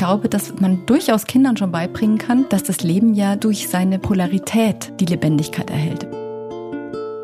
[0.00, 4.94] glaube, dass man durchaus Kindern schon beibringen kann, dass das Leben ja durch seine Polarität
[4.98, 6.06] die Lebendigkeit erhält.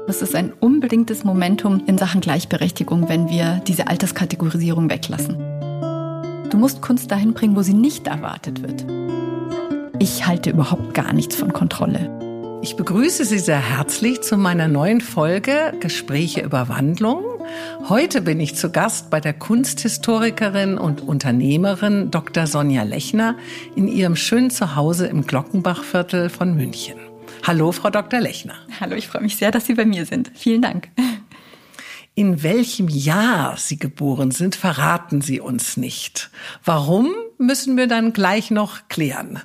[0.06, 5.38] Es ist ein unbedingtes Momentum in Sachen Gleichberechtigung, wenn wir diese Alterskategorisierung weglassen.
[6.51, 8.85] Du musst Kunst dahin bringen, wo sie nicht erwartet wird.
[9.99, 12.61] Ich halte überhaupt gar nichts von Kontrolle.
[12.61, 17.35] Ich begrüße Sie sehr herzlich zu meiner neuen Folge Gespräche über Wandlung.
[17.88, 22.46] Heute bin ich zu Gast bei der Kunsthistorikerin und Unternehmerin Dr.
[22.46, 23.36] Sonja Lechner
[23.77, 26.98] in ihrem schönen Zuhause im Glockenbachviertel von München.
[27.46, 28.20] Hallo, Frau Dr.
[28.20, 28.55] Lechner.
[28.80, 30.32] Hallo, ich freue mich sehr, dass Sie bei mir sind.
[30.34, 30.88] Vielen Dank.
[32.14, 36.30] In welchem Jahr Sie geboren sind, verraten Sie uns nicht.
[36.64, 39.41] Warum, müssen wir dann gleich noch klären.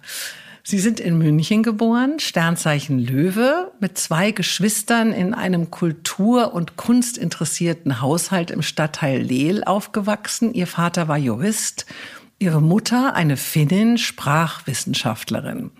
[0.63, 8.01] Sie sind in München geboren, Sternzeichen Löwe, mit zwei Geschwistern in einem kultur- und kunstinteressierten
[8.01, 10.53] Haushalt im Stadtteil Lehl aufgewachsen.
[10.53, 11.87] Ihr Vater war Jurist,
[12.37, 15.71] ihre Mutter eine Finnin, Sprachwissenschaftlerin.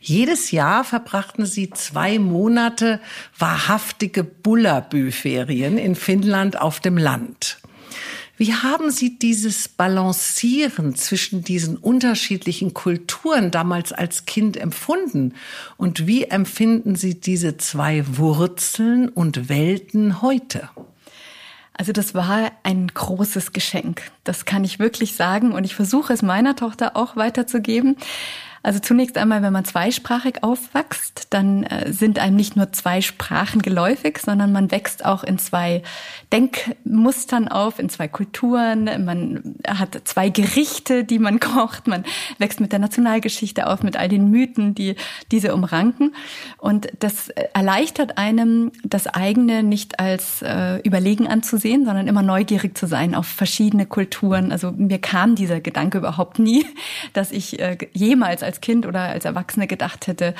[0.00, 3.00] Jedes Jahr verbrachten sie zwei Monate
[3.38, 7.58] wahrhaftige Bullabü-Ferien in Finnland auf dem Land.
[8.38, 15.34] Wie haben Sie dieses Balancieren zwischen diesen unterschiedlichen Kulturen damals als Kind empfunden?
[15.76, 20.70] Und wie empfinden Sie diese zwei Wurzeln und Welten heute?
[21.74, 24.02] Also das war ein großes Geschenk.
[24.22, 25.50] Das kann ich wirklich sagen.
[25.50, 27.96] Und ich versuche es meiner Tochter auch weiterzugeben.
[28.68, 33.62] Also zunächst einmal, wenn man zweisprachig aufwächst, dann äh, sind einem nicht nur zwei Sprachen
[33.62, 35.82] geläufig, sondern man wächst auch in zwei
[36.34, 39.06] Denkmustern auf, in zwei Kulturen.
[39.06, 41.86] Man hat zwei Gerichte, die man kocht.
[41.86, 42.04] Man
[42.36, 44.96] wächst mit der Nationalgeschichte auf, mit all den Mythen, die
[45.32, 46.14] diese umranken.
[46.58, 52.86] Und das erleichtert einem, das eigene nicht als äh, überlegen anzusehen, sondern immer neugierig zu
[52.86, 54.52] sein auf verschiedene Kulturen.
[54.52, 56.66] Also mir kam dieser Gedanke überhaupt nie,
[57.14, 60.34] dass ich äh, jemals als Kind oder als Erwachsene gedacht hätte,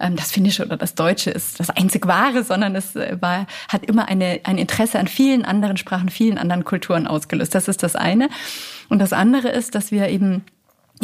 [0.00, 3.84] ähm, das Finnische oder das Deutsche ist das einzig Wahre, sondern es äh, war, hat
[3.86, 7.54] immer eine, ein Interesse an vielen anderen Sprachen, vielen anderen Kulturen ausgelöst.
[7.54, 8.28] Das ist das eine.
[8.88, 10.44] Und das andere ist, dass wir eben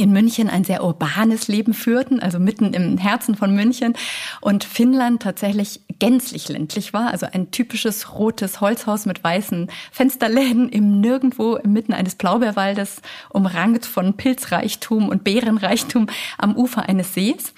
[0.00, 3.94] in München ein sehr urbanes Leben führten, also mitten im Herzen von München
[4.40, 11.00] und Finnland tatsächlich gänzlich ländlich war, also ein typisches rotes Holzhaus mit weißen Fensterläden im
[11.00, 16.06] Nirgendwo inmitten eines Blaubeerwaldes, umrankt von Pilzreichtum und Beerenreichtum
[16.38, 17.52] am Ufer eines Sees.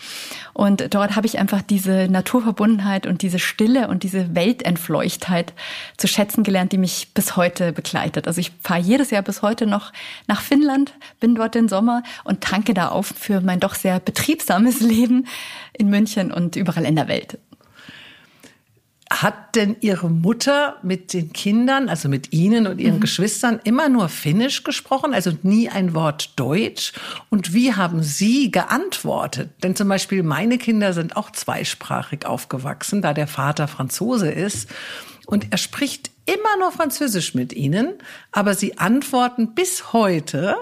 [0.53, 5.55] Und dort habe ich einfach diese Naturverbundenheit und diese Stille und diese Weltentfleuchtheit
[5.97, 8.27] zu schätzen gelernt, die mich bis heute begleitet.
[8.27, 9.93] Also ich fahre jedes Jahr bis heute noch
[10.27, 14.81] nach Finnland, bin dort den Sommer und tanke da auf für mein doch sehr betriebsames
[14.81, 15.27] Leben
[15.73, 17.39] in München und überall in der Welt.
[19.11, 23.01] Hat denn Ihre Mutter mit den Kindern, also mit Ihnen und Ihren mhm.
[23.01, 26.95] Geschwistern, immer nur Finnisch gesprochen, also nie ein Wort Deutsch?
[27.29, 29.51] Und wie haben Sie geantwortet?
[29.63, 34.71] Denn zum Beispiel meine Kinder sind auch zweisprachig aufgewachsen, da der Vater Franzose ist.
[35.27, 37.95] Und er spricht immer nur Französisch mit Ihnen,
[38.31, 40.57] aber Sie antworten bis heute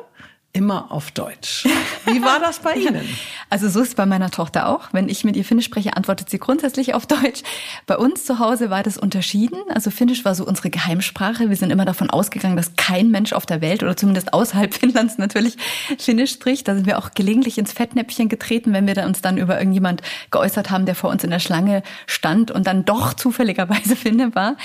[0.52, 1.66] immer auf Deutsch.
[2.06, 3.08] Wie war das bei Ihnen?
[3.52, 4.90] Also so ist es bei meiner Tochter auch.
[4.92, 7.42] Wenn ich mit ihr Finnisch spreche, antwortet sie grundsätzlich auf Deutsch.
[7.86, 9.58] Bei uns zu Hause war das unterschieden.
[9.70, 11.48] Also Finnisch war so unsere Geheimsprache.
[11.48, 15.18] Wir sind immer davon ausgegangen, dass kein Mensch auf der Welt oder zumindest außerhalb Finnlands
[15.18, 15.56] natürlich
[15.98, 16.68] Finnisch spricht.
[16.68, 20.70] Da sind wir auch gelegentlich ins Fettnäpfchen getreten, wenn wir uns dann über irgendjemand geäußert
[20.70, 24.56] haben, der vor uns in der Schlange stand und dann doch zufälligerweise Finne war.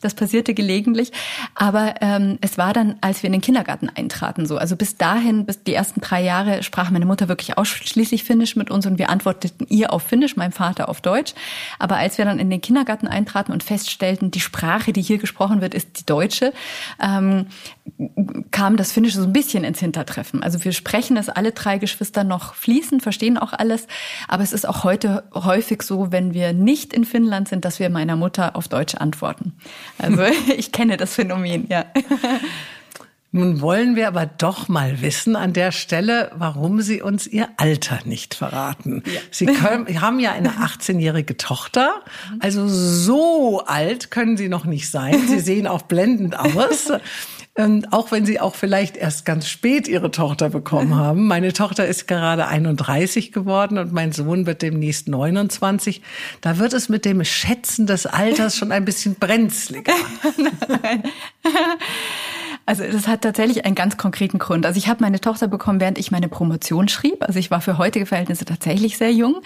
[0.00, 1.12] Das passierte gelegentlich.
[1.54, 4.56] Aber ähm, es war dann, als wir in den Kindergarten eintraten, so.
[4.56, 8.70] Also bis dahin, bis die ersten drei Jahre sprach meine Mutter wirklich ausschließlich Finnisch mit
[8.70, 11.34] uns und wir antworteten ihr auf Finnisch, mein Vater auf Deutsch.
[11.78, 15.60] Aber als wir dann in den Kindergarten eintraten und feststellten, die Sprache, die hier gesprochen
[15.60, 16.52] wird, ist die deutsche,
[17.02, 17.46] ähm,
[18.50, 20.42] kam das Finnische so ein bisschen ins Hintertreffen.
[20.42, 23.86] Also wir sprechen es alle drei Geschwister noch fließend, verstehen auch alles.
[24.28, 27.90] Aber es ist auch heute häufig so, wenn wir nicht in Finnland sind, dass wir
[27.90, 29.54] meiner Mutter auf Deutsch antworten.
[29.98, 30.22] Also
[30.56, 31.86] ich kenne das Phänomen, ja.
[33.32, 38.00] Nun wollen wir aber doch mal wissen an der Stelle, warum Sie uns Ihr Alter
[38.04, 39.04] nicht verraten.
[39.06, 39.20] Ja.
[39.30, 42.02] Sie können, haben ja eine 18-jährige Tochter,
[42.40, 45.28] also so alt können Sie noch nicht sein.
[45.28, 46.90] Sie sehen auch blendend aus.
[47.54, 51.26] Und auch wenn Sie auch vielleicht erst ganz spät Ihre Tochter bekommen haben.
[51.26, 56.02] Meine Tochter ist gerade 31 geworden und mein Sohn wird demnächst 29.
[56.40, 59.92] Da wird es mit dem Schätzen des Alters schon ein bisschen brenzliger.
[62.66, 64.64] Also das hat tatsächlich einen ganz konkreten Grund.
[64.64, 67.24] Also ich habe meine Tochter bekommen, während ich meine Promotion schrieb.
[67.24, 69.40] Also ich war für heutige Verhältnisse tatsächlich sehr jung.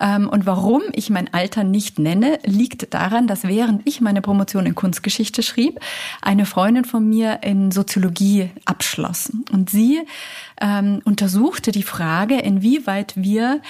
[0.00, 4.66] Ähm, und warum ich mein Alter nicht nenne, liegt daran, dass während ich meine Promotion
[4.66, 5.80] in Kunstgeschichte schrieb,
[6.22, 9.32] eine Freundin von mir in Soziologie abschloss.
[9.52, 10.00] Und sie
[10.60, 13.60] ähm, untersuchte die Frage, inwieweit wir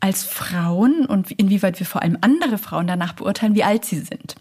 [0.00, 4.34] als Frauen und inwieweit wir vor allem andere Frauen danach beurteilen, wie alt sie sind.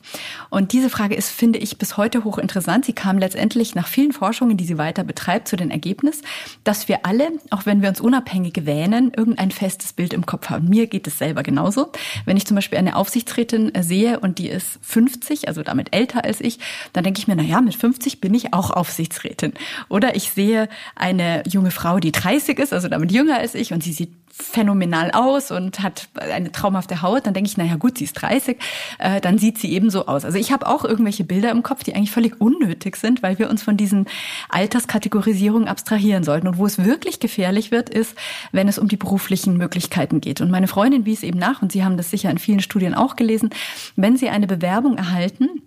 [0.50, 2.86] Und diese Frage ist, finde ich, bis heute hochinteressant.
[2.86, 6.22] Sie kam letztendlich nach vielen Forschungen, die sie weiter betreibt, zu dem Ergebnis,
[6.64, 10.70] dass wir alle, auch wenn wir uns unabhängig wähnen, irgendein festes Bild im Kopf haben.
[10.70, 11.92] Mir geht es selber genauso.
[12.24, 16.40] Wenn ich zum Beispiel eine Aufsichtsrätin sehe und die ist 50, also damit älter als
[16.40, 16.60] ich,
[16.94, 19.54] dann denke ich mir, na ja, mit 50 bin ich auch Aufsichtsrätin.
[19.90, 23.84] Oder ich sehe eine junge Frau, die 30 ist, also damit jünger als ich und
[23.84, 28.06] sie sieht phänomenal aus und hat eine traumhafte Haut, dann denke ich, naja gut, sie
[28.06, 28.58] ist 30,
[28.98, 30.26] äh, dann sieht sie eben so aus.
[30.26, 33.50] Also ich habe auch irgendwelche Bilder im Kopf, die eigentlich völlig unnötig sind, weil wir
[33.50, 34.08] uns von diesen
[34.50, 36.48] Alterskategorisierungen abstrahieren sollten.
[36.48, 38.16] Und wo es wirklich gefährlich wird, ist,
[38.52, 40.42] wenn es um die beruflichen Möglichkeiten geht.
[40.42, 43.16] Und meine Freundin wies eben nach, und Sie haben das sicher in vielen Studien auch
[43.16, 43.50] gelesen,
[43.96, 45.62] wenn Sie eine Bewerbung erhalten,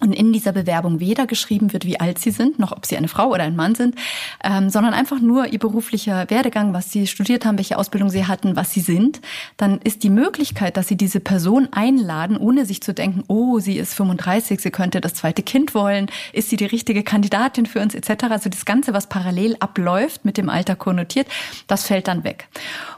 [0.00, 3.08] und in dieser Bewerbung weder geschrieben wird, wie alt sie sind, noch ob sie eine
[3.08, 3.94] Frau oder ein Mann sind,
[4.42, 8.56] ähm, sondern einfach nur ihr beruflicher Werdegang, was sie studiert haben, welche Ausbildung sie hatten,
[8.56, 9.20] was sie sind,
[9.56, 13.78] dann ist die Möglichkeit, dass sie diese Person einladen, ohne sich zu denken, oh, sie
[13.78, 17.94] ist 35, sie könnte das zweite Kind wollen, ist sie die richtige Kandidatin für uns
[17.94, 18.24] etc.
[18.30, 21.28] Also das Ganze, was parallel abläuft, mit dem Alter konnotiert,
[21.66, 22.48] das fällt dann weg.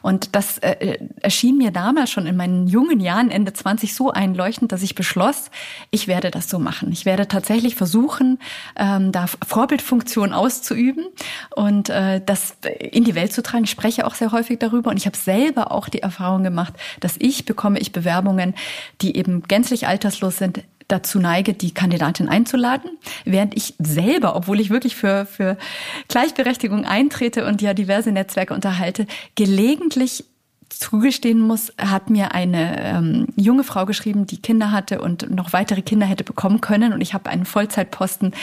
[0.03, 4.73] Und das äh, erschien mir damals schon in meinen jungen Jahren, Ende 20, so einleuchtend,
[4.73, 5.51] dass ich beschloss,
[5.91, 6.93] ich werde das so machen machen.
[6.93, 8.39] Ich werde tatsächlich versuchen,
[8.77, 11.07] ähm, da Vorbildfunktion auszuüben
[11.55, 13.65] und äh, das in die Welt zu tragen.
[13.65, 17.15] Ich spreche auch sehr häufig darüber und ich habe selber auch die Erfahrung gemacht, dass
[17.19, 18.55] ich bekomme ich Bewerbungen,
[19.01, 22.91] die eben gänzlich alterslos sind, dazu neige, die Kandidatin einzuladen,
[23.25, 25.57] während ich selber, obwohl ich wirklich für, für
[26.09, 30.25] Gleichberechtigung eintrete und ja diverse Netzwerke unterhalte, gelegentlich
[30.69, 35.83] zugestehen muss, hat mir eine ähm, junge Frau geschrieben, die Kinder hatte und noch weitere
[35.83, 36.93] Kinder hätte bekommen können.
[36.93, 38.35] Und ich habe einen Vollzeitposten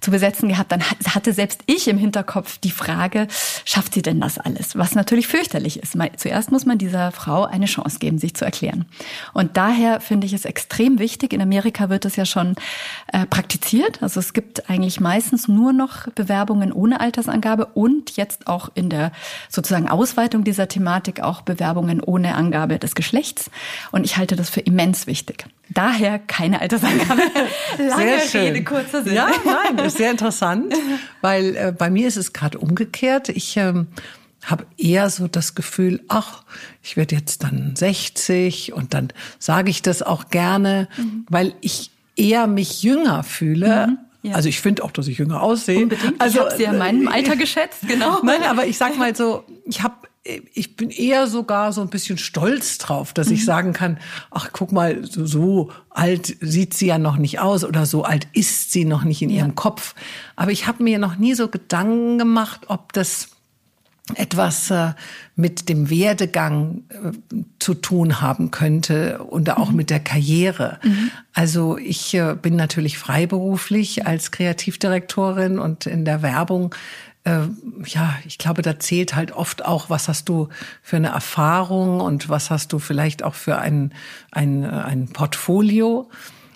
[0.00, 0.72] zu besetzen gehabt.
[0.72, 3.28] Dann hatte selbst ich im Hinterkopf die Frage,
[3.64, 4.76] schafft sie denn das alles?
[4.76, 5.96] Was natürlich fürchterlich ist.
[6.16, 8.86] Zuerst muss man dieser Frau eine Chance geben, sich zu erklären.
[9.32, 11.32] Und daher finde ich es extrem wichtig.
[11.32, 12.54] In Amerika wird es ja schon
[13.12, 14.02] äh, praktiziert.
[14.02, 19.12] Also es gibt eigentlich meistens nur noch Bewerbungen ohne Altersangabe und jetzt auch in der
[19.48, 23.50] sozusagen Ausweitung dieser Thematik auch Bewerbungen Bewerbungen ohne Angabe des Geschlechts.
[23.90, 25.44] Und ich halte das für immens wichtig.
[25.68, 27.22] Daher keine Altersangabe.
[27.78, 28.40] Lange sehr schön.
[28.52, 29.14] Rede, kurzer Sinn.
[29.14, 30.72] Ja, nein, ist sehr interessant,
[31.20, 33.28] weil äh, bei mir ist es gerade umgekehrt.
[33.28, 33.88] Ich ähm,
[34.44, 36.44] habe eher so das Gefühl, ach,
[36.82, 39.08] ich werde jetzt dann 60 und dann
[39.38, 41.26] sage ich das auch gerne, mhm.
[41.28, 43.88] weil ich eher mich jünger fühle.
[43.88, 43.98] Mhm.
[44.22, 44.34] Ja.
[44.34, 45.82] Also ich finde auch, dass ich jünger aussehe.
[45.82, 46.20] Unbedingt.
[46.20, 48.20] Also, ich habe sie ja in meinem äh, Alter geschätzt, genau.
[48.22, 49.94] Nein, aber ich sag mal so, ich habe
[50.54, 53.44] ich bin eher sogar so ein bisschen stolz drauf, dass ich mhm.
[53.44, 53.98] sagen kann,
[54.30, 58.28] ach guck mal, so, so, alt sieht sie ja noch nicht aus oder so alt
[58.32, 59.38] ist sie noch nicht in ja.
[59.38, 59.94] ihrem Kopf.
[60.36, 63.28] Aber ich habe mir noch nie so Gedanken gemacht, ob das
[64.14, 64.92] etwas äh,
[65.36, 69.76] mit dem Werdegang äh, zu tun haben könnte und auch mhm.
[69.76, 70.78] mit der Karriere.
[70.82, 71.10] Mhm.
[71.34, 76.74] Also ich äh, bin natürlich freiberuflich als Kreativdirektorin und in der Werbung
[77.28, 77.48] äh,
[77.86, 80.48] ja, ich glaube, da zählt halt oft auch, was hast du
[80.82, 83.92] für eine Erfahrung und was hast du vielleicht auch für ein,
[84.30, 86.08] ein, ein Portfolio.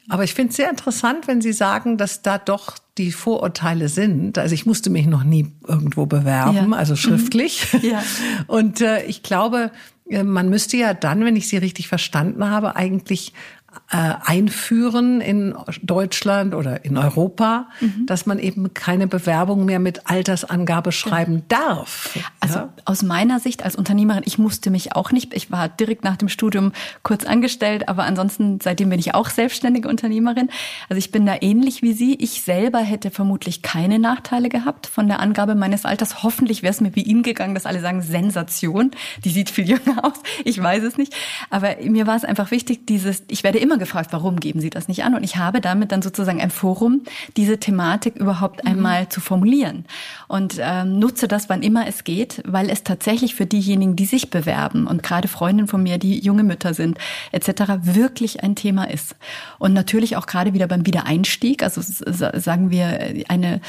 [0.08, 4.36] Aber ich finde es sehr interessant, wenn Sie sagen, dass da doch die Vorurteile sind.
[4.36, 6.76] Also ich musste mich noch nie irgendwo bewerben, ja.
[6.76, 7.72] also schriftlich.
[7.72, 7.80] Mhm.
[7.82, 8.02] Ja.
[8.46, 9.70] Und äh, ich glaube,
[10.08, 15.54] äh, man müsste ja dann, wenn ich Sie richtig verstanden habe, eigentlich äh, einführen in
[15.82, 18.06] Deutschland oder in Europa, mhm.
[18.06, 21.58] dass man eben keine Bewerbung mehr mit Altersangabe schreiben ja.
[21.58, 22.18] darf.
[22.40, 22.72] Also ja?
[22.84, 26.28] aus meiner Sicht als Unternehmerin, ich musste mich auch nicht, ich war direkt nach dem
[26.28, 30.48] Studium kurz angestellt, aber ansonsten seitdem bin ich auch selbstständige Unternehmerin.
[30.88, 32.14] Also ich bin da ähnlich wie Sie.
[32.14, 36.22] Ich selber hätte vermutlich keine Nachteile gehabt von der Angabe meines Alters.
[36.22, 38.90] Hoffentlich wäre es mir wie Ihnen gegangen, dass alle sagen Sensation.
[39.24, 40.20] Die sieht viel jünger aus.
[40.44, 41.14] Ich weiß es nicht,
[41.50, 44.88] aber mir war es einfach wichtig, dieses ich werde immer gefragt, warum geben Sie das
[44.88, 45.14] nicht an?
[45.14, 47.02] Und ich habe damit dann sozusagen ein Forum,
[47.36, 48.70] diese Thematik überhaupt mhm.
[48.70, 49.84] einmal zu formulieren
[50.28, 54.30] und ähm, nutze das, wann immer es geht, weil es tatsächlich für diejenigen, die sich
[54.30, 56.98] bewerben und gerade Freundinnen von mir, die junge Mütter sind
[57.30, 57.52] etc.,
[57.82, 59.16] wirklich ein Thema ist.
[59.58, 63.60] Und natürlich auch gerade wieder beim Wiedereinstieg, also sagen wir, eine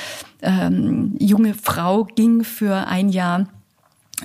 [0.41, 3.47] ähm, junge Frau ging für ein Jahr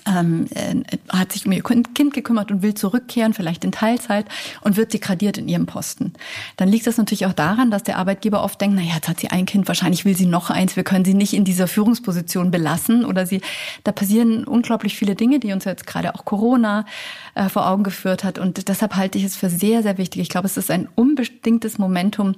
[0.07, 4.26] ähm, äh, hat sich um ihr Kind gekümmert und will zurückkehren, vielleicht in Teilzeit
[4.61, 6.12] und wird degradiert in ihrem Posten.
[6.57, 9.28] Dann liegt das natürlich auch daran, dass der Arbeitgeber oft denkt, naja, jetzt hat sie
[9.28, 13.05] ein Kind, wahrscheinlich will sie noch eins, wir können sie nicht in dieser Führungsposition belassen
[13.05, 13.40] oder sie,
[13.85, 16.85] da passieren unglaublich viele Dinge, die uns jetzt gerade auch Corona
[17.38, 20.23] äh, vor Augen geführt hat und deshalb halte ich es für sehr, sehr wichtig.
[20.23, 22.35] Ich glaube, es ist ein unbedingtes Momentum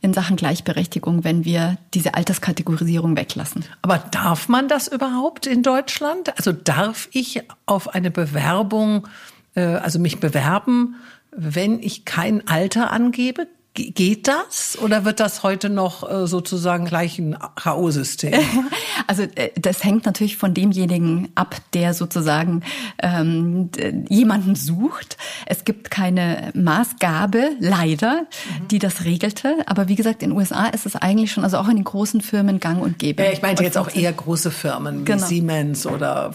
[0.00, 3.64] in Sachen Gleichberechtigung, wenn wir diese Alterskategorisierung weglassen.
[3.82, 6.36] Aber darf man das überhaupt in Deutschland?
[6.36, 9.08] Also darf ich auf eine Bewerbung,
[9.56, 10.96] äh, also mich bewerben,
[11.32, 13.48] wenn ich kein Alter angebe?
[13.74, 18.40] Geht das oder wird das heute noch äh, sozusagen gleich ein K.O.-System?
[19.06, 22.62] Also äh, das hängt natürlich von demjenigen ab, der sozusagen
[23.02, 23.68] ähm,
[24.08, 25.18] jemanden sucht.
[25.46, 28.68] Es gibt keine Maßgabe, leider, mhm.
[28.68, 29.56] die das regelte.
[29.66, 32.20] Aber wie gesagt, in den USA ist es eigentlich schon, also auch in den großen
[32.20, 33.24] Firmen gang und gäbe.
[33.24, 35.26] Ja, ich meinte jetzt auch eher große Firmen wie genau.
[35.26, 36.32] Siemens oder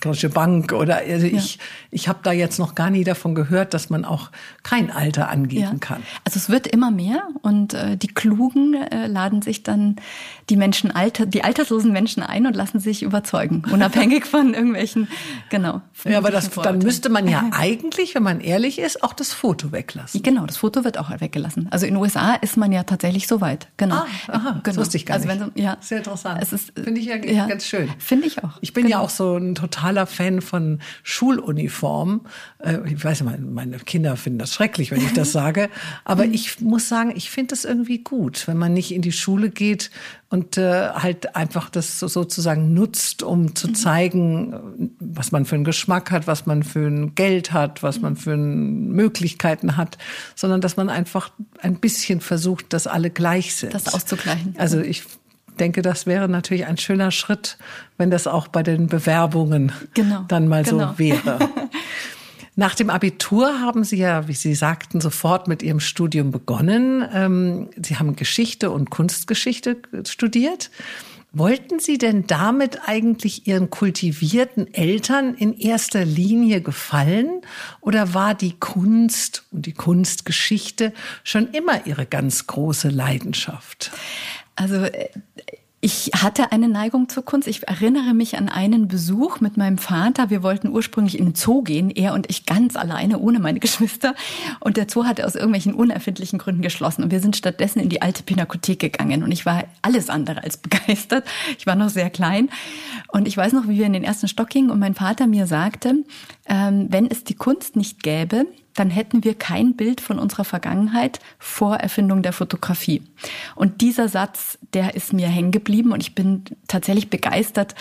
[0.00, 1.62] Deutsche Bank oder also ich, ja.
[1.90, 4.30] ich habe da jetzt noch gar nie davon gehört, dass man auch
[4.62, 5.78] kein Alter angeben ja.
[5.80, 6.02] kann.
[6.24, 9.96] Also es wird immer mehr und äh, die Klugen äh, laden sich dann
[10.50, 15.08] die Menschen alter, die alterslosen Menschen ein und lassen sich überzeugen, unabhängig von irgendwelchen,
[15.50, 15.80] genau.
[16.04, 19.72] Ja, aber das, dann müsste man ja eigentlich, wenn man ehrlich ist, auch das Foto
[19.72, 20.22] weglassen.
[20.22, 21.68] Genau, das Foto wird auch weggelassen.
[21.70, 23.68] Also in den USA ist man ja tatsächlich so weit.
[23.76, 23.96] Genau.
[23.96, 24.60] Ah, aha, genau.
[24.64, 25.40] Das wusste ich gar also nicht.
[25.40, 26.40] Also wenn, ja, Sehr interessant.
[26.42, 27.88] Es ist, Finde ich ja, ja, ganz schön.
[27.98, 28.58] Finde ich auch.
[28.60, 28.98] Ich bin genau.
[28.98, 32.22] ja auch so ein totaler Fan von Schuluniformen.
[32.58, 35.70] Äh, ich weiß ja, meine Kinder finden das schrecklich, wenn ich das sage.
[36.04, 39.50] Aber ich muss sagen, ich finde es irgendwie gut, wenn man nicht in die Schule
[39.50, 39.90] geht
[40.34, 43.74] und äh, halt einfach das sozusagen nutzt, um zu mhm.
[43.76, 48.16] zeigen, was man für einen Geschmack hat, was man für ein Geld hat, was man
[48.16, 49.96] für Möglichkeiten hat,
[50.34, 53.74] sondern dass man einfach ein bisschen versucht, dass alle gleich sind.
[53.74, 54.56] Das auszugleichen.
[54.58, 55.04] Also ich
[55.60, 57.56] denke, das wäre natürlich ein schöner Schritt,
[57.96, 60.94] wenn das auch bei den Bewerbungen genau, dann mal genau.
[60.94, 61.38] so wäre.
[62.56, 67.04] Nach dem Abitur haben Sie ja, wie Sie sagten, sofort mit Ihrem Studium begonnen.
[67.12, 70.70] Ähm, Sie haben Geschichte und Kunstgeschichte studiert.
[71.32, 77.40] Wollten Sie denn damit eigentlich Ihren kultivierten Eltern in erster Linie gefallen
[77.80, 80.92] oder war die Kunst und die Kunstgeschichte
[81.24, 83.90] schon immer Ihre ganz große Leidenschaft?
[84.54, 85.08] Also äh,
[85.84, 87.46] ich hatte eine Neigung zur Kunst.
[87.46, 90.30] Ich erinnere mich an einen Besuch mit meinem Vater.
[90.30, 94.14] Wir wollten ursprünglich in den Zoo gehen, er und ich ganz alleine, ohne meine Geschwister.
[94.60, 97.04] Und der Zoo hatte aus irgendwelchen unerfindlichen Gründen geschlossen.
[97.04, 99.22] Und wir sind stattdessen in die alte Pinakothek gegangen.
[99.22, 101.26] Und ich war alles andere als begeistert.
[101.58, 102.48] Ich war noch sehr klein.
[103.08, 105.46] Und ich weiß noch, wie wir in den ersten Stock gingen und mein Vater mir
[105.46, 105.96] sagte,
[106.46, 111.20] ähm, wenn es die Kunst nicht gäbe, dann hätten wir kein Bild von unserer Vergangenheit
[111.38, 113.02] vor Erfindung der Fotografie.
[113.54, 117.74] Und dieser Satz, der ist mir hängen geblieben und ich bin tatsächlich begeistert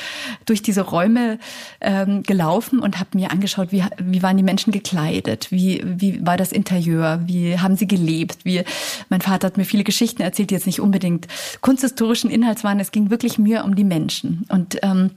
[0.45, 1.39] durch diese Räume
[1.81, 6.37] ähm, gelaufen und habe mir angeschaut, wie, wie waren die Menschen gekleidet, wie, wie war
[6.37, 8.63] das Interieur, wie haben sie gelebt, wie
[9.09, 11.27] mein Vater hat mir viele Geschichten erzählt, die jetzt nicht unbedingt
[11.61, 12.79] kunsthistorischen Inhalts waren.
[12.79, 15.11] Es ging wirklich mir um die Menschen und ähm,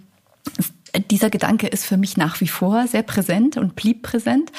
[1.10, 4.50] dieser Gedanke ist für mich nach wie vor sehr präsent und blieb präsent.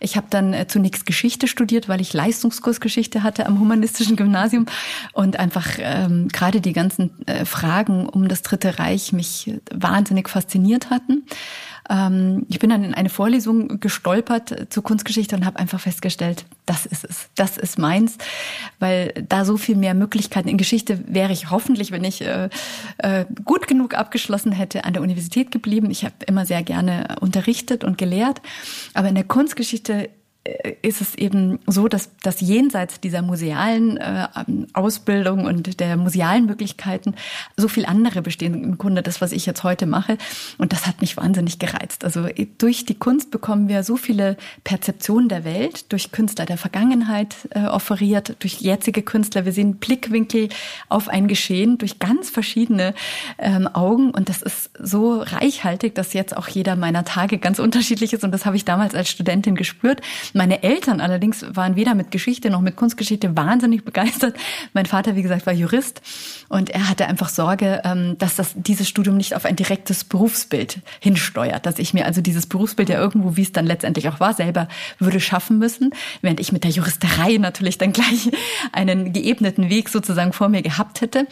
[0.00, 4.66] Ich habe dann äh, zunächst Geschichte studiert, weil ich Leistungskursgeschichte hatte am humanistischen Gymnasium
[5.12, 10.90] und einfach ähm, gerade die ganzen äh, Fragen um das Dritte Reich mich wahnsinnig fasziniert
[10.90, 11.24] hatten.
[11.88, 16.86] Ähm, ich bin dann in eine Vorlesung gestolpert zur Kunstgeschichte und habe einfach festgestellt, das
[16.86, 18.18] ist es, das ist meins,
[18.78, 22.48] weil da so viel mehr Möglichkeiten in Geschichte wäre ich hoffentlich, wenn ich äh,
[22.98, 25.90] äh, gut genug abgeschlossen hätte, an der Universität geblieben.
[25.90, 28.42] Ich habe immer sehr gerne unterrichtet und gelehrt,
[28.94, 30.10] aber in der Kunstgeschichte
[30.82, 34.28] ist es eben so, dass, dass jenseits dieser musealen äh,
[34.72, 37.14] Ausbildung und der musealen Möglichkeiten
[37.56, 38.54] so viel andere bestehen.
[38.62, 40.18] Im Grunde das, was ich jetzt heute mache.
[40.58, 42.04] Und das hat mich wahnsinnig gereizt.
[42.04, 46.58] Also äh, durch die Kunst bekommen wir so viele Perzeptionen der Welt, durch Künstler der
[46.58, 49.44] Vergangenheit äh, offeriert, durch jetzige Künstler.
[49.44, 50.48] Wir sehen Blickwinkel
[50.88, 52.94] auf ein Geschehen durch ganz verschiedene
[53.38, 54.10] ähm, Augen.
[54.10, 58.24] Und das ist so reichhaltig, dass jetzt auch jeder meiner Tage ganz unterschiedlich ist.
[58.24, 60.00] Und das habe ich damals als Studentin gespürt.
[60.36, 64.36] Meine Eltern allerdings waren weder mit Geschichte noch mit Kunstgeschichte wahnsinnig begeistert.
[64.74, 66.02] Mein Vater, wie gesagt, war Jurist
[66.50, 70.82] und er hatte einfach Sorge, ähm, dass das, dieses Studium nicht auf ein direktes Berufsbild
[71.00, 74.34] hinsteuert, dass ich mir also dieses Berufsbild ja irgendwo, wie es dann letztendlich auch war,
[74.34, 78.30] selber würde schaffen müssen, während ich mit der Juristerei natürlich dann gleich
[78.72, 81.26] einen geebneten Weg sozusagen vor mir gehabt hätte.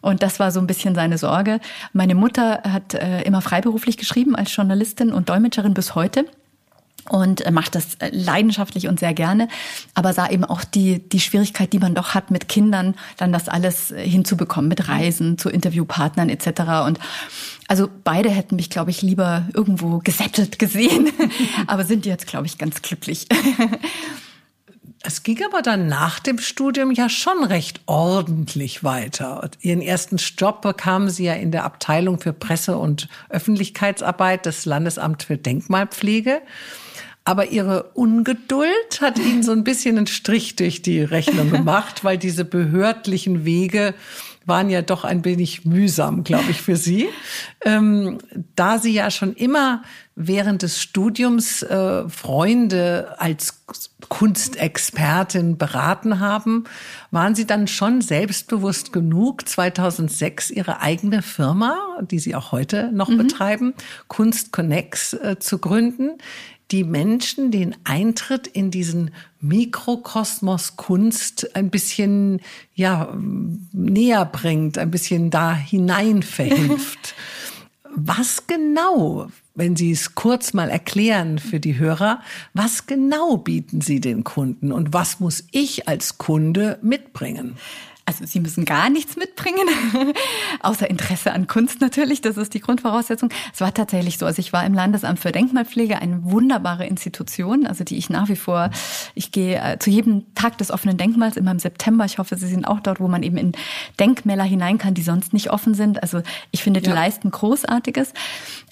[0.00, 1.60] Und das war so ein bisschen seine Sorge.
[1.92, 6.24] Meine Mutter hat äh, immer freiberuflich geschrieben als Journalistin und Dolmetscherin bis heute.
[7.08, 9.48] Und äh, macht das äh, leidenschaftlich und sehr gerne,
[9.94, 13.48] aber sah eben auch die, die Schwierigkeit, die man doch hat mit Kindern, dann das
[13.48, 16.86] alles äh, hinzubekommen, mit Reisen zu Interviewpartnern etc.
[16.86, 16.98] Und
[17.66, 21.10] also beide hätten mich, glaube ich, lieber irgendwo gesettelt gesehen,
[21.66, 23.26] aber sind jetzt, glaube ich, ganz glücklich.
[25.02, 29.48] Es ging aber dann nach dem Studium ja schon recht ordentlich weiter.
[29.60, 35.24] Ihren ersten Job bekamen Sie ja in der Abteilung für Presse- und Öffentlichkeitsarbeit des Landesamts
[35.24, 36.42] für Denkmalpflege.
[37.28, 42.16] Aber ihre Ungeduld hat ihnen so ein bisschen einen Strich durch die Rechnung gemacht, weil
[42.16, 43.92] diese behördlichen Wege
[44.46, 47.06] waren ja doch ein wenig mühsam, glaube ich, für Sie.
[47.66, 48.16] Ähm,
[48.56, 49.82] da Sie ja schon immer
[50.16, 53.62] während des Studiums äh, Freunde als
[54.08, 56.64] Kunstexpertin beraten haben,
[57.10, 61.76] waren Sie dann schon selbstbewusst genug, 2006 Ihre eigene Firma,
[62.10, 63.18] die Sie auch heute noch mhm.
[63.18, 63.74] betreiben,
[64.08, 66.12] Kunst Connects äh, zu gründen,
[66.70, 69.10] die Menschen den Eintritt in diesen
[69.40, 72.40] Mikrokosmos Kunst ein bisschen
[72.74, 73.14] ja
[73.72, 77.14] näher bringt, ein bisschen da hinein verhilft.
[77.94, 82.20] was genau, wenn Sie es kurz mal erklären für die Hörer,
[82.54, 87.56] was genau bieten Sie den Kunden und was muss ich als Kunde mitbringen?
[88.08, 89.68] Also Sie müssen gar nichts mitbringen,
[90.60, 92.22] außer Interesse an Kunst natürlich.
[92.22, 93.28] Das ist die Grundvoraussetzung.
[93.52, 94.24] Es war tatsächlich so.
[94.24, 98.36] Also ich war im Landesamt für Denkmalpflege, eine wunderbare Institution, also die ich nach wie
[98.36, 98.70] vor,
[99.14, 102.06] ich gehe äh, zu jedem Tag des offenen Denkmals immer im September.
[102.06, 103.52] Ich hoffe, Sie sind auch dort, wo man eben in
[104.00, 106.02] Denkmäler hinein kann, die sonst nicht offen sind.
[106.02, 106.94] Also ich finde, die ja.
[106.94, 108.14] leisten Großartiges.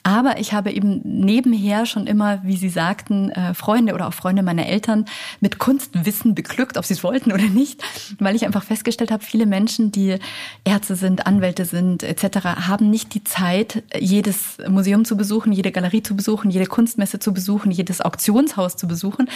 [0.02, 4.43] Aber ich habe eben nebenher schon immer, wie Sie sagten, äh, Freunde oder auch Freunde
[4.43, 5.05] meiner Eltern
[5.40, 7.83] mit Kunstwissen beglückt, ob sie es wollten oder nicht,
[8.21, 10.18] weil ich einfach festgestellt habe, viele Menschen, die
[10.64, 16.02] Ärzte sind, Anwälte sind etc., haben nicht die Zeit, jedes Museum zu besuchen, jede Galerie
[16.02, 19.28] zu besuchen, jede Kunstmesse zu besuchen, jedes Auktionshaus zu besuchen.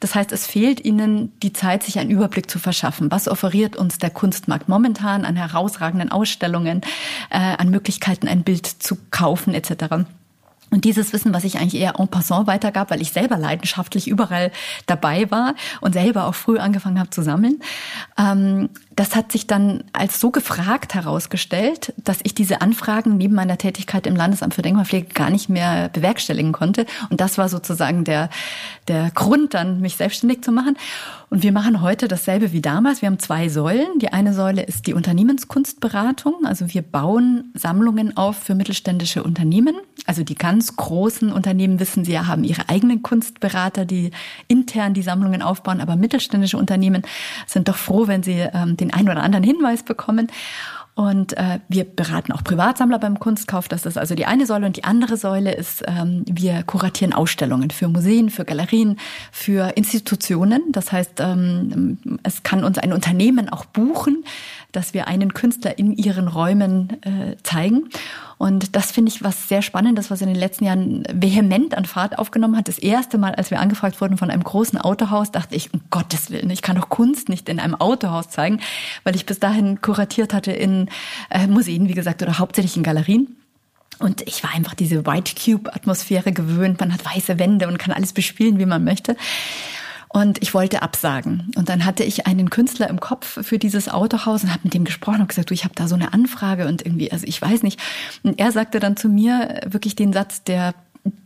[0.00, 3.10] Das heißt, es fehlt ihnen die Zeit, sich einen Überblick zu verschaffen.
[3.10, 6.82] Was offeriert uns der Kunstmarkt momentan an herausragenden Ausstellungen,
[7.30, 10.06] äh, an Möglichkeiten, ein Bild zu kaufen etc.
[10.70, 14.50] Und dieses Wissen, was ich eigentlich eher en passant weitergab, weil ich selber leidenschaftlich überall
[14.86, 17.60] dabei war und selber auch früh angefangen habe zu sammeln,
[18.18, 23.58] ähm, das hat sich dann als so gefragt herausgestellt, dass ich diese Anfragen neben meiner
[23.58, 26.86] Tätigkeit im Landesamt für Denkmalpflege gar nicht mehr bewerkstelligen konnte.
[27.10, 28.30] Und das war sozusagen der,
[28.88, 30.76] der Grund, dann mich selbstständig zu machen.
[31.28, 33.02] Und wir machen heute dasselbe wie damals.
[33.02, 33.98] Wir haben zwei Säulen.
[33.98, 36.46] Die eine Säule ist die Unternehmenskunstberatung.
[36.46, 39.74] Also wir bauen Sammlungen auf für mittelständische Unternehmen.
[40.06, 44.12] Also die ganz großen Unternehmen wissen Sie ja, haben ihre eigenen Kunstberater, die
[44.46, 45.80] intern die Sammlungen aufbauen.
[45.80, 47.02] Aber mittelständische Unternehmen
[47.46, 50.28] sind doch froh, wenn sie ähm, den einen oder anderen Hinweis bekommen.
[50.96, 53.68] Und äh, wir beraten auch Privatsammler beim Kunstkauf.
[53.68, 54.64] Das ist also die eine Säule.
[54.64, 58.98] Und die andere Säule ist, ähm, wir kuratieren Ausstellungen für Museen, für Galerien,
[59.30, 60.72] für Institutionen.
[60.72, 64.24] Das heißt, ähm, es kann uns ein Unternehmen auch buchen,
[64.76, 67.88] dass wir einen Künstler in ihren Räumen äh, zeigen.
[68.38, 72.18] Und das finde ich was sehr Spannendes, was in den letzten Jahren vehement an Fahrt
[72.18, 72.68] aufgenommen hat.
[72.68, 76.30] Das erste Mal, als wir angefragt wurden von einem großen Autohaus, dachte ich, um Gottes
[76.30, 78.60] Willen, ich kann doch Kunst nicht in einem Autohaus zeigen,
[79.04, 80.90] weil ich bis dahin kuratiert hatte in
[81.30, 83.36] äh, Museen, wie gesagt, oder hauptsächlich in Galerien.
[83.98, 86.80] Und ich war einfach diese White Cube Atmosphäre gewöhnt.
[86.80, 89.16] Man hat weiße Wände und kann alles bespielen, wie man möchte.
[90.08, 91.50] Und ich wollte absagen.
[91.56, 94.84] Und dann hatte ich einen Künstler im Kopf für dieses Autohaus und habe mit dem
[94.84, 97.62] gesprochen und gesagt, du, ich habe da so eine Anfrage und irgendwie, also ich weiß
[97.62, 97.80] nicht.
[98.22, 100.74] Und er sagte dann zu mir wirklich den Satz, der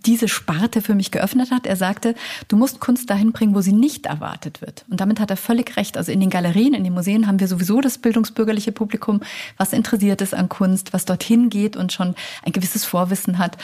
[0.07, 1.67] diese Sparte für mich geöffnet hat.
[1.67, 2.15] Er sagte,
[2.49, 4.85] du musst Kunst dahin bringen, wo sie nicht erwartet wird.
[4.89, 5.97] Und damit hat er völlig recht.
[5.97, 9.21] Also in den Galerien, in den Museen haben wir sowieso das bildungsbürgerliche Publikum,
[9.57, 12.15] was interessiert ist an Kunst, was dorthin geht und schon
[12.45, 13.57] ein gewisses Vorwissen hat.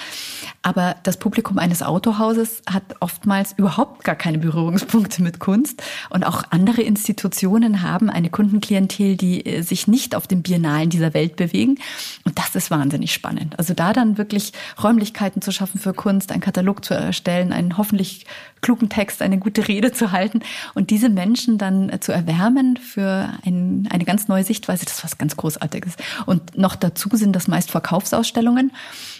[0.62, 5.83] Aber das Publikum eines Autohauses hat oftmals überhaupt gar keine Berührungspunkte mit Kunst.
[6.11, 11.14] Und auch andere Institutionen haben eine Kundenklientel, die äh, sich nicht auf den Biennalen dieser
[11.14, 11.79] Welt bewegen.
[12.24, 13.59] Und das ist wahnsinnig spannend.
[13.59, 14.52] Also da dann wirklich
[14.83, 18.26] Räumlichkeiten zu schaffen für Kunst, Kunst, einen Katalog zu erstellen, einen hoffentlich
[18.60, 20.38] klugen Text, eine gute Rede zu halten
[20.74, 25.04] und diese Menschen dann äh, zu erwärmen für ein, eine ganz neue Sichtweise, das ist
[25.04, 25.96] was ganz Großartiges.
[26.24, 28.70] Und noch dazu sind das meist Verkaufsausstellungen.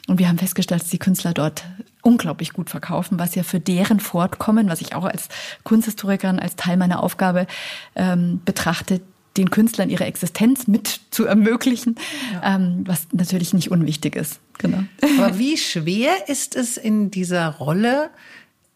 [0.07, 1.65] Und wir haben festgestellt, dass die Künstler dort
[2.03, 5.29] unglaublich gut verkaufen, was ja für deren Fortkommen, was ich auch als
[5.65, 7.49] Kunsthistorikerin als Teil meiner Aufgabe
[7.97, 9.01] ähm, betrachte,
[9.37, 11.97] den Künstlern ihre Existenz mit zu ermöglichen,
[12.33, 12.57] ja.
[12.57, 14.41] ähm, was natürlich nicht unwichtig ist.
[14.59, 14.79] Genau.
[15.19, 18.11] Aber wie schwer ist es in dieser Rolle,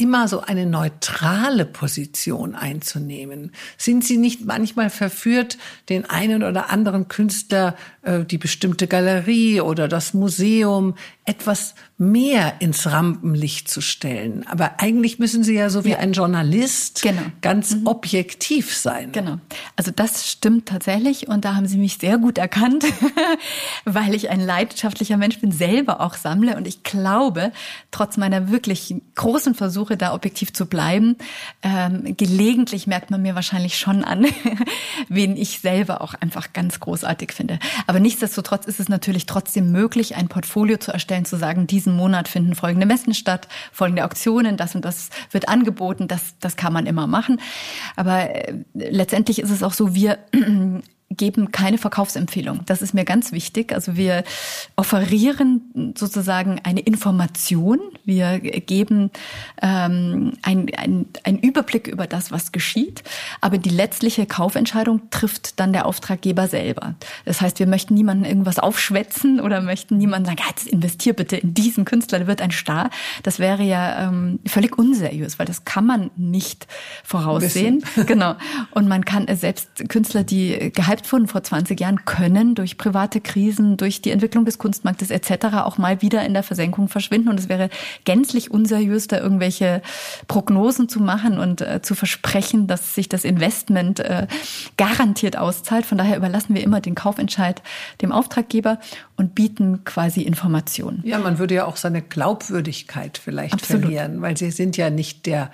[0.00, 3.52] immer so eine neutrale Position einzunehmen?
[3.76, 9.88] Sind Sie nicht manchmal verführt, den einen oder anderen Künstler, äh, die bestimmte Galerie oder
[9.88, 10.94] das Museum
[11.26, 14.46] etwas mehr ins Rampenlicht zu stellen?
[14.48, 15.98] Aber eigentlich müssen Sie ja so wie ja.
[15.98, 17.22] ein Journalist genau.
[17.42, 17.86] ganz mhm.
[17.86, 19.12] objektiv sein.
[19.12, 19.36] Genau.
[19.76, 22.86] Also das stimmt tatsächlich und da haben Sie mich sehr gut erkannt,
[23.84, 27.52] weil ich ein leidenschaftlicher Mensch bin, selber auch sammle und ich glaube,
[27.90, 31.16] trotz meiner wirklich großen Versuche, da objektiv zu bleiben,
[31.62, 34.26] ähm, gelegentlich merkt man mir wahrscheinlich schon an,
[35.08, 37.58] wen ich selber auch einfach ganz großartig finde.
[37.86, 42.28] Aber nichtsdestotrotz ist es natürlich trotzdem möglich, ein Portfolio zu erstellen, zu sagen, diesen Monat
[42.28, 46.86] finden folgende Messen statt, folgende Auktionen, das und das wird angeboten, das, das kann man
[46.86, 47.40] immer machen.
[47.96, 50.18] Aber äh, letztendlich ist es auch so, wir
[51.16, 52.60] geben keine Verkaufsempfehlung.
[52.66, 53.72] Das ist mir ganz wichtig.
[53.72, 54.22] Also wir
[54.76, 57.80] offerieren sozusagen eine Information.
[58.04, 59.10] Wir geben
[59.60, 63.02] ähm, einen ein Überblick über das, was geschieht.
[63.40, 66.94] Aber die letztliche Kaufentscheidung trifft dann der Auftraggeber selber.
[67.24, 71.36] Das heißt, wir möchten niemanden irgendwas aufschwätzen oder möchten niemanden sagen, ja, jetzt investier bitte
[71.36, 72.88] in diesen Künstler, der wird ein Star.
[73.24, 76.68] Das wäre ja ähm, völlig unseriös, weil das kann man nicht
[77.02, 77.84] voraussehen.
[78.06, 78.34] Genau.
[78.70, 83.20] Und man kann selbst Künstler, die gehypt gehypt wurden vor 20 Jahren, können durch private
[83.20, 85.56] Krisen, durch die Entwicklung des Kunstmarktes etc.
[85.56, 87.28] auch mal wieder in der Versenkung verschwinden.
[87.28, 87.70] Und es wäre
[88.04, 89.82] gänzlich unseriös, da irgendwelche
[90.28, 94.26] Prognosen zu machen und äh, zu versprechen, dass sich das Investment äh,
[94.76, 95.86] garantiert auszahlt.
[95.86, 97.62] Von daher überlassen wir immer den Kaufentscheid
[98.02, 98.78] dem Auftraggeber
[99.16, 101.02] und bieten quasi Informationen.
[101.04, 103.82] Ja, man würde ja auch seine Glaubwürdigkeit vielleicht Absolut.
[103.82, 105.50] verlieren, weil Sie sind ja nicht der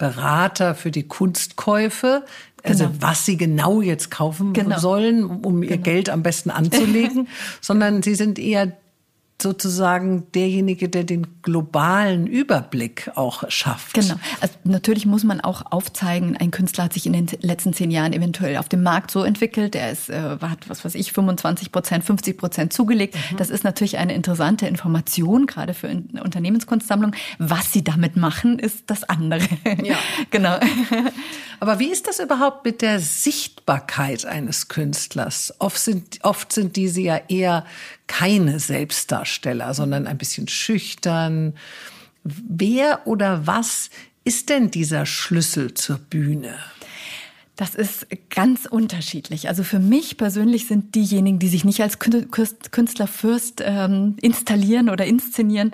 [0.00, 2.24] Berater für die Kunstkäufe,
[2.64, 2.96] also genau.
[3.00, 4.78] was sie genau jetzt kaufen genau.
[4.78, 5.82] sollen, um ihr genau.
[5.82, 7.28] Geld am besten anzulegen,
[7.60, 8.72] sondern sie sind eher
[9.42, 13.94] sozusagen derjenige, der den globalen Überblick auch schafft.
[13.94, 14.14] Genau.
[14.40, 18.12] Also natürlich muss man auch aufzeigen, ein Künstler hat sich in den letzten zehn Jahren
[18.12, 22.04] eventuell auf dem Markt so entwickelt, er ist, äh, hat, was weiß ich, 25 Prozent,
[22.04, 23.14] 50 Prozent zugelegt.
[23.14, 23.36] Mhm.
[23.36, 27.12] Das ist natürlich eine interessante Information, gerade für eine Unternehmenskunstsammlung.
[27.38, 29.48] Was sie damit machen, ist das andere.
[29.82, 29.96] Ja.
[30.30, 30.58] genau.
[31.60, 35.54] Aber wie ist das überhaupt mit der Sichtbarkeit eines Künstlers?
[35.58, 37.64] Oft sind, oft sind diese ja eher
[38.10, 41.54] keine Selbstdarsteller, sondern ein bisschen schüchtern.
[42.24, 43.88] Wer oder was
[44.24, 46.56] ist denn dieser Schlüssel zur Bühne?
[47.54, 49.46] Das ist ganz unterschiedlich.
[49.48, 55.70] Also für mich persönlich sind diejenigen, die sich nicht als Künstlerfürst ähm, installieren oder inszenieren,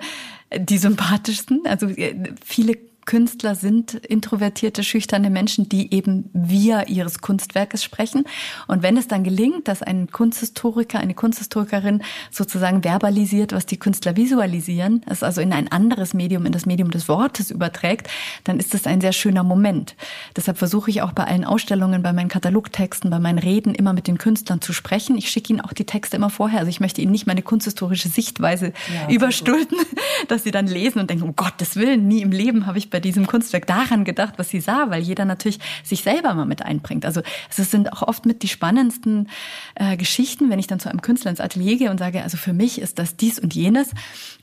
[0.55, 1.61] die sympathischsten.
[1.65, 8.25] Also äh, viele Künstler sind introvertierte, schüchterne Menschen, die eben via ihres Kunstwerkes sprechen.
[8.67, 14.17] Und wenn es dann gelingt, dass ein Kunsthistoriker, eine Kunsthistorikerin sozusagen verbalisiert, was die Künstler
[14.17, 18.09] visualisieren, es also in ein anderes Medium, in das Medium des Wortes überträgt,
[18.43, 19.95] dann ist das ein sehr schöner Moment.
[20.35, 24.07] Deshalb versuche ich auch bei allen Ausstellungen, bei meinen Katalogtexten, bei meinen Reden immer mit
[24.07, 25.17] den Künstlern zu sprechen.
[25.17, 26.59] Ich schicke ihnen auch die Texte immer vorher.
[26.59, 29.77] Also ich möchte ihnen nicht meine kunsthistorische Sichtweise ja, überstülpen,
[30.27, 32.96] dass sie dann lesen und denken, um Gottes Willen, nie im Leben habe ich bei
[32.97, 36.63] bei diesem Kunstwerk daran gedacht, was sie sah, weil jeder natürlich sich selber mal mit
[36.63, 37.05] einbringt.
[37.05, 37.21] Also
[37.55, 39.29] es sind auch oft mit die spannendsten
[39.75, 42.53] äh, Geschichten, wenn ich dann zu einem Künstler ins Atelier gehe und sage, also für
[42.53, 43.91] mich ist das dies und jenes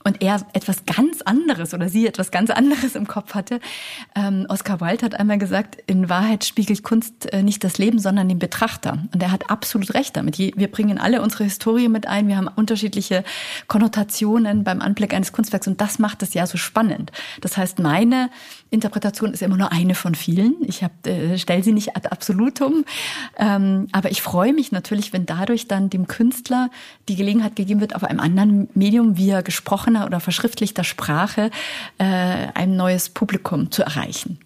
[0.05, 3.59] und er etwas ganz anderes oder sie etwas ganz anderes im Kopf hatte.
[4.15, 8.29] Ähm, Oscar Wilde hat einmal gesagt, in Wahrheit spiegelt Kunst äh, nicht das Leben, sondern
[8.29, 8.99] den Betrachter.
[9.13, 10.37] Und er hat absolut recht damit.
[10.37, 13.25] Wir bringen alle unsere Historie mit ein, wir haben unterschiedliche
[13.67, 17.11] Konnotationen beim Anblick eines Kunstwerks und das macht es ja so spannend.
[17.41, 18.29] Das heißt, meine
[18.69, 20.55] Interpretation ist immer nur eine von vielen.
[20.65, 22.85] Ich äh, stelle sie nicht ad absolutum.
[23.37, 26.69] Ähm, aber ich freue mich natürlich, wenn dadurch dann dem Künstler
[27.07, 31.51] die Gelegenheit gegeben wird, auf einem anderen Medium via gesprochener oder verschriftlichter Sprache
[31.97, 32.03] äh,
[32.53, 34.39] ein neues Publikum zu erreichen.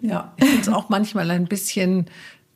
[0.00, 2.06] Ja, ich finde es auch manchmal ein bisschen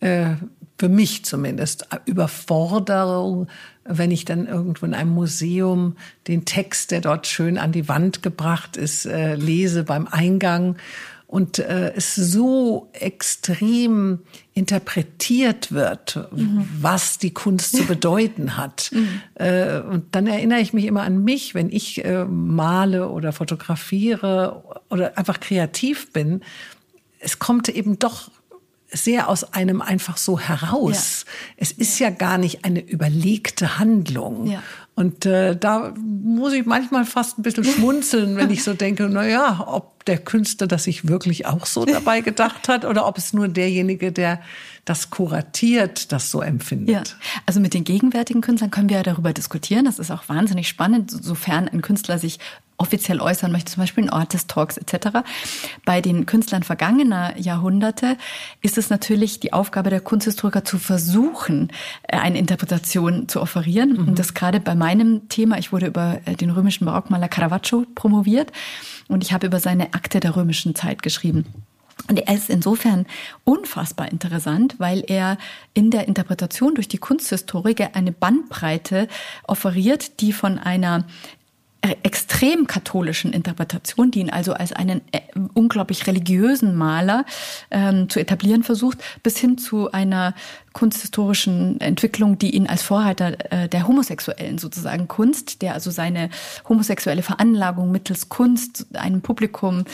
[0.01, 0.35] äh,
[0.79, 3.47] für mich zumindest Überforderung,
[3.89, 5.97] wenn ich dann irgendwo in einem Museum
[6.29, 10.77] den Text, der dort schön an die Wand gebracht ist, äh, lese beim Eingang
[11.27, 14.21] und äh, es so extrem
[14.55, 16.69] interpretiert wird, mhm.
[16.81, 18.91] was die Kunst zu bedeuten hat.
[18.93, 19.23] Mhm.
[19.35, 24.63] Äh, und dann erinnere ich mich immer an mich, wenn ich äh, male oder fotografiere
[24.89, 26.43] oder einfach kreativ bin.
[27.19, 28.31] Es kommt eben doch
[28.97, 31.25] sehr aus einem einfach so heraus.
[31.27, 31.33] Ja.
[31.59, 32.09] Es ist ja.
[32.09, 34.47] ja gar nicht eine überlegte Handlung.
[34.47, 34.63] Ja.
[34.95, 39.27] Und äh, da muss ich manchmal fast ein bisschen schmunzeln, wenn ich so denke, na
[39.27, 43.35] ja, ob der Künstler das sich wirklich auch so dabei gedacht hat oder ob es
[43.35, 44.41] nur derjenige, der
[44.87, 47.09] das kuratiert, das so empfindet.
[47.11, 49.85] Ja, also mit den gegenwärtigen Künstlern können wir ja darüber diskutieren.
[49.85, 52.39] Das ist auch wahnsinnig spannend, sofern ein Künstler sich
[52.79, 55.19] offiziell äußern möchte, zum Beispiel in Artist Talks etc.
[55.85, 58.17] Bei den Künstlern vergangener Jahrhunderte
[58.63, 61.71] ist es natürlich die Aufgabe der Kunsthistoriker zu versuchen,
[62.03, 63.93] äh, eine Interpretation zu offerieren.
[63.93, 64.09] Mhm.
[64.09, 68.53] Und das gerade bei meinem Thema, ich wurde über äh, den römischen Barockmaler Caravaggio promoviert
[69.09, 71.47] und ich habe über seine Akte der römischen Zeit geschrieben.
[72.09, 73.07] Und er ist insofern
[73.45, 75.39] unfassbar interessant, weil er
[75.75, 79.09] in der Interpretation durch die Kunsthistoriker eine Bandbreite
[79.45, 81.07] offeriert, die von einer
[82.03, 85.21] extrem katholischen Interpretation, die ihn also als einen äh,
[85.55, 87.25] unglaublich religiösen Maler
[87.71, 90.35] ähm, zu etablieren versucht, bis hin zu einer
[90.77, 96.29] kunsthistorischen Entwicklung, die ihn als Vorreiter äh, der homosexuellen sozusagen Kunst, der also seine
[96.69, 99.85] homosexuelle Veranlagung mittels Kunst einem Publikum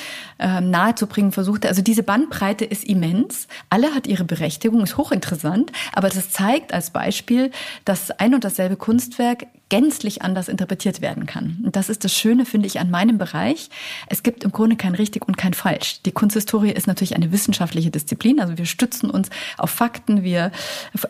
[0.41, 1.69] äh, nahezubringen versuchte.
[1.69, 3.47] Also diese Bandbreite ist immens.
[3.71, 7.53] Alle hat ihre Berechtigung, ist hochinteressant, aber das zeigt als Beispiel,
[7.85, 11.57] dass ein und dasselbe Kunstwerk gänzlich anders interpretiert werden kann.
[11.65, 13.71] Und das ist das Schöne, finde ich, an meinem Bereich.
[14.07, 16.03] Es gibt im Grunde kein richtig und kein falsch.
[16.03, 18.39] Die Kunsthistorie ist natürlich eine wissenschaftliche Disziplin.
[18.39, 20.53] Also wir stützen uns auf Fakten, wir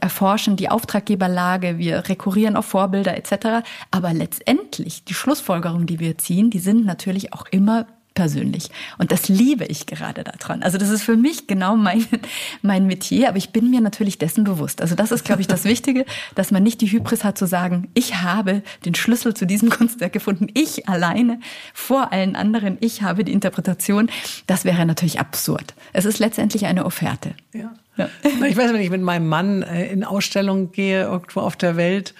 [0.00, 3.66] erforschen die Auftraggeberlage, wir rekurrieren auf Vorbilder etc.
[3.90, 8.70] Aber letztendlich die Schlussfolgerungen, die wir ziehen, die sind natürlich auch immer persönlich.
[8.98, 10.62] Und das liebe ich gerade daran.
[10.62, 12.06] Also das ist für mich genau mein,
[12.62, 14.80] mein Metier, aber ich bin mir natürlich dessen bewusst.
[14.80, 17.88] Also das ist, glaube ich, das Wichtige, dass man nicht die Hybris hat zu sagen,
[17.94, 21.40] ich habe den Schlüssel zu diesem Kunstwerk gefunden, ich alleine
[21.74, 24.10] vor allen anderen, ich habe die Interpretation.
[24.46, 25.74] Das wäre natürlich absurd.
[25.92, 27.34] Es ist letztendlich eine Offerte.
[27.52, 27.72] Ja.
[27.96, 28.08] ja.
[28.46, 32.14] Ich weiß, wenn ich mit meinem Mann äh, in Ausstellungen gehe, irgendwo auf der Welt,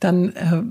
[0.00, 0.62] dann äh,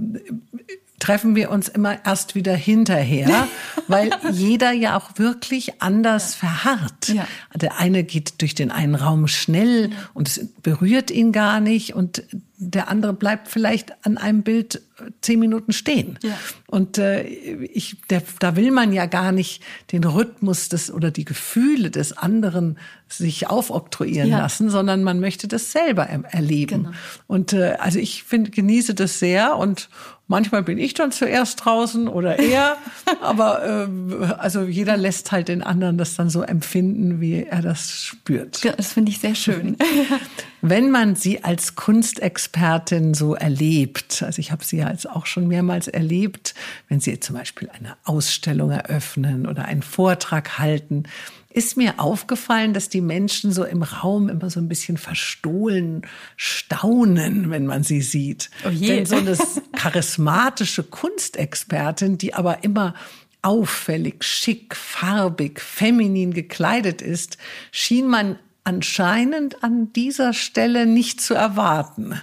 [1.06, 3.48] treffen wir uns immer erst wieder hinterher,
[3.88, 6.50] weil jeder ja auch wirklich anders ja.
[6.50, 7.10] verharrt.
[7.10, 7.28] Ja.
[7.54, 9.98] Der eine geht durch den einen Raum schnell ja.
[10.16, 12.24] und es berührt ihn gar nicht und
[12.58, 14.82] der andere bleibt vielleicht an einem Bild
[15.22, 16.18] zehn Minuten stehen.
[16.24, 16.38] Ja.
[16.68, 21.26] Und äh, ich, der, da will man ja gar nicht den Rhythmus des oder die
[21.26, 24.40] Gefühle des anderen sich aufoktroyieren ja.
[24.40, 26.84] lassen, sondern man möchte das selber erleben.
[26.84, 26.96] Genau.
[27.28, 29.90] Und äh, also ich finde, genieße das sehr und
[30.28, 32.78] Manchmal bin ich dann zuerst draußen oder er,
[33.22, 38.04] aber äh, also jeder lässt halt den anderen das dann so empfinden, wie er das
[38.04, 38.66] spürt.
[38.66, 39.78] Das finde ich sehr schön.
[40.62, 45.48] Wenn man sie als Kunstexpertin so erlebt, also ich habe sie ja jetzt auch schon
[45.48, 46.56] mehrmals erlebt,
[46.90, 51.04] wenn sie zum Beispiel eine Ausstellung eröffnen oder einen Vortrag halten,
[51.56, 56.02] ist mir aufgefallen, dass die Menschen so im Raum immer so ein bisschen verstohlen
[56.36, 58.50] staunen, wenn man sie sieht.
[58.66, 58.88] Oh je.
[58.88, 59.38] Denn so eine
[59.72, 62.94] charismatische Kunstexpertin, die aber immer
[63.42, 67.38] auffällig, schick, farbig, feminin gekleidet ist,
[67.72, 72.20] schien man anscheinend an dieser Stelle nicht zu erwarten.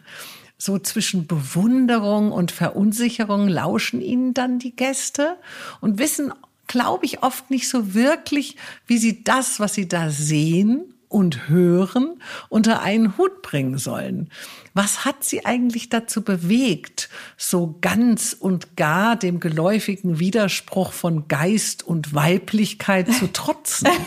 [0.58, 5.38] So zwischen Bewunderung und Verunsicherung lauschen ihnen dann die Gäste
[5.80, 6.34] und wissen,
[6.72, 8.56] glaube ich, oft nicht so wirklich,
[8.86, 14.30] wie sie das, was sie da sehen und hören, unter einen Hut bringen sollen.
[14.74, 21.82] Was hat sie eigentlich dazu bewegt, so ganz und gar dem geläufigen Widerspruch von Geist
[21.82, 23.88] und Weiblichkeit zu trotzen?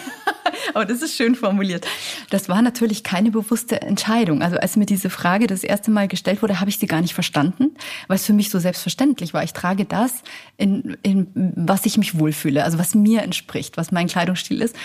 [0.73, 1.87] Aber das ist schön formuliert.
[2.29, 4.41] Das war natürlich keine bewusste Entscheidung.
[4.41, 7.13] Also als mir diese Frage das erste Mal gestellt wurde, habe ich sie gar nicht
[7.13, 7.75] verstanden,
[8.07, 9.43] weil es für mich so selbstverständlich war.
[9.43, 10.23] Ich trage das,
[10.57, 14.75] in, in was ich mich wohlfühle, also was mir entspricht, was mein Kleidungsstil ist.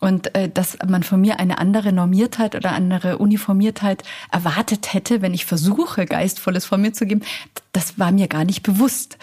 [0.00, 5.34] Und äh, dass man von mir eine andere Normiertheit oder andere Uniformiertheit erwartet hätte, wenn
[5.34, 7.22] ich versuche, Geistvolles von mir zu geben,
[7.72, 9.16] das war mir gar nicht bewusst.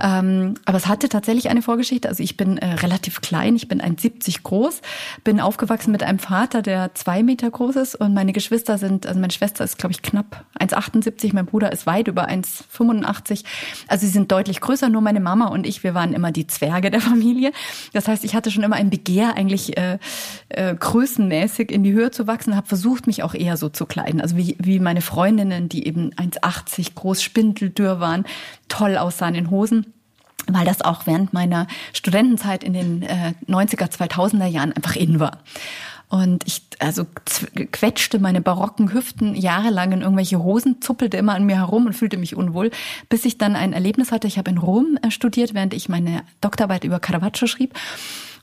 [0.00, 2.08] Ähm, aber es hatte tatsächlich eine Vorgeschichte.
[2.08, 4.82] Also ich bin äh, relativ klein, ich bin 1,70 groß,
[5.24, 9.18] bin aufgewachsen mit einem Vater, der zwei Meter groß ist und meine Geschwister sind, also
[9.18, 13.44] meine Schwester ist, glaube ich, knapp 1,78, mein Bruder ist weit über 1,85.
[13.88, 16.92] Also sie sind deutlich größer, nur meine Mama und ich, wir waren immer die Zwerge
[16.92, 17.50] der Familie.
[17.92, 19.98] Das heißt, ich hatte schon immer ein Begehr, eigentlich äh,
[20.50, 24.20] äh, größenmäßig in die Höhe zu wachsen, habe versucht, mich auch eher so zu kleiden.
[24.20, 27.22] Also wie, wie meine Freundinnen, die eben 1,80 groß,
[27.88, 28.24] spindeldürr waren,
[28.68, 29.94] toll aussahen in Hosen
[30.50, 35.42] weil das auch während meiner Studentenzeit in den äh, 90er, 2000er Jahren einfach in war.
[36.08, 37.04] Und ich also
[37.70, 42.16] quetschte meine barocken Hüften jahrelang in irgendwelche Hosen, zuppelte immer an mir herum und fühlte
[42.16, 42.70] mich unwohl,
[43.10, 44.26] bis ich dann ein Erlebnis hatte.
[44.26, 47.74] Ich habe in Rom äh, studiert, während ich meine Doktorarbeit über Caravaggio schrieb.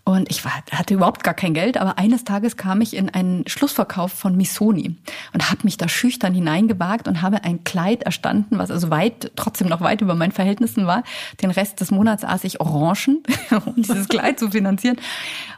[0.07, 3.47] Und ich war, hatte überhaupt gar kein Geld, aber eines Tages kam ich in einen
[3.47, 4.95] Schlussverkauf von Missoni
[5.33, 9.67] und habe mich da schüchtern hineingewagt und habe ein Kleid erstanden, was also weit, trotzdem
[9.67, 11.03] noch weit über meinen Verhältnissen war.
[11.41, 13.23] Den Rest des Monats aß ich Orangen,
[13.65, 14.97] um dieses Kleid zu finanzieren.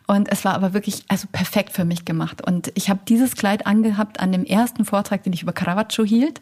[0.08, 2.42] Und es war aber wirklich also perfekt für mich gemacht.
[2.42, 6.42] Und ich habe dieses Kleid angehabt an dem ersten Vortrag, den ich über Caravaggio hielt.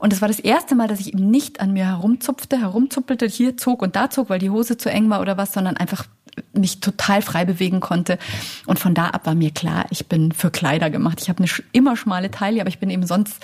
[0.00, 3.56] Und es war das erste Mal, dass ich eben nicht an mir herumzupfte, herumzuppelte, hier
[3.56, 6.06] zog und da zog, weil die Hose zu eng war oder was, sondern einfach
[6.52, 8.18] mich total frei bewegen konnte.
[8.66, 11.20] Und von da ab war mir klar, ich bin für Kleider gemacht.
[11.20, 13.42] Ich habe eine immer schmale Taille, aber ich bin eben sonst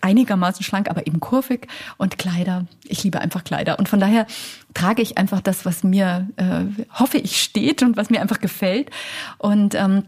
[0.00, 1.68] einigermaßen schlank, aber eben kurvig.
[1.96, 3.78] Und Kleider, ich liebe einfach Kleider.
[3.78, 4.26] Und von daher
[4.74, 8.90] trage ich einfach das, was mir, äh, hoffe ich, steht und was mir einfach gefällt.
[9.38, 10.04] Und ähm,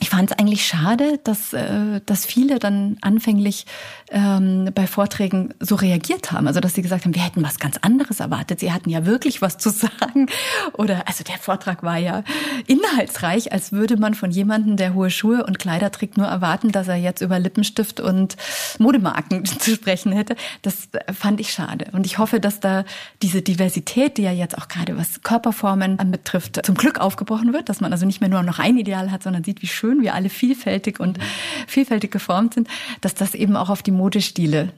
[0.00, 3.66] ich fand es eigentlich schade, dass, äh, dass viele dann anfänglich
[4.10, 6.46] ähm, bei Vorträgen so reagiert haben.
[6.46, 8.60] Also dass sie gesagt haben, wir hätten was ganz anderes erwartet.
[8.60, 10.26] Sie hatten ja wirklich was zu sagen.
[10.74, 12.22] Oder also der Vortrag war ja
[12.66, 16.86] inhaltsreich, als würde man von jemandem, der hohe Schuhe und Kleider trägt, nur erwarten, dass
[16.88, 18.36] er jetzt über Lippenstift und
[18.78, 20.36] Modemarken zu sprechen hätte.
[20.62, 21.86] Das fand ich schade.
[21.92, 22.84] Und ich hoffe, dass da
[23.22, 27.80] diese Diversität, die ja jetzt auch gerade was Körperformen betrifft, zum Glück aufgebrochen wird, dass
[27.80, 30.28] man also nicht mehr nur noch ein Ideal hat, sondern sieht, wie schön wir alle
[30.28, 31.18] vielfältig und
[31.66, 32.68] vielfältig geformt sind,
[33.00, 34.72] dass das eben auch auf die Modestile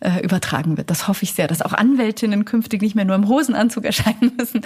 [0.00, 0.90] äh, übertragen wird.
[0.90, 4.62] Das hoffe ich sehr, dass auch Anwältinnen künftig nicht mehr nur im Hosenanzug erscheinen müssen,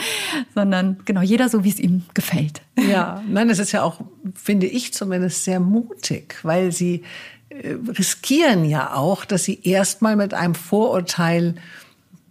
[0.55, 2.63] sondern genau jeder so, wie es ihm gefällt.
[2.89, 4.01] Ja, nein, das ist ja auch,
[4.35, 7.03] finde ich zumindest, sehr mutig, weil sie
[7.49, 11.57] äh, riskieren ja auch, dass sie erstmal mit einem Vorurteil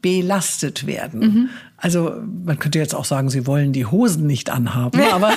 [0.02, 1.20] belastet werden.
[1.20, 1.50] Mhm.
[1.84, 2.16] Also
[2.46, 5.34] man könnte jetzt auch sagen, sie wollen die Hosen nicht anhaben, aber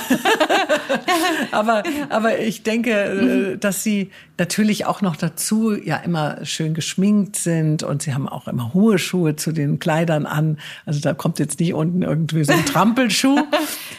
[1.51, 7.35] aber aber ich denke, äh, dass sie natürlich auch noch dazu ja immer schön geschminkt
[7.35, 10.57] sind und sie haben auch immer hohe Schuhe zu den Kleidern an.
[10.85, 13.37] Also da kommt jetzt nicht unten irgendwie so ein Trampelschuh.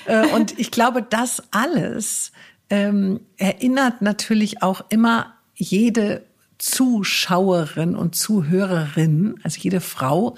[0.06, 2.32] Äh, und ich glaube, das alles
[2.70, 6.22] ähm, erinnert natürlich auch immer jede
[6.56, 10.34] Zuschauerin und Zuhörerin, also jede Frau,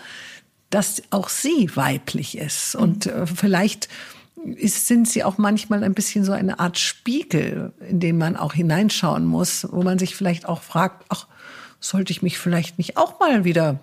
[0.71, 2.75] dass auch sie weiblich ist.
[2.75, 3.89] Und äh, vielleicht
[4.57, 8.55] ist, sind sie auch manchmal ein bisschen so eine Art Spiegel, in den man auch
[8.55, 11.27] hineinschauen muss, wo man sich vielleicht auch fragt, ach,
[11.81, 13.81] sollte ich mich vielleicht nicht auch mal wieder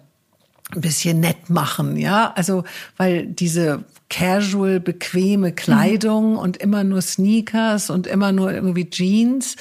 [0.72, 2.34] ein bisschen nett machen, ja?
[2.36, 2.64] Also,
[2.98, 6.40] weil diese casual, bequeme Kleidung mhm.
[6.40, 9.56] und immer nur Sneakers und immer nur irgendwie Jeans,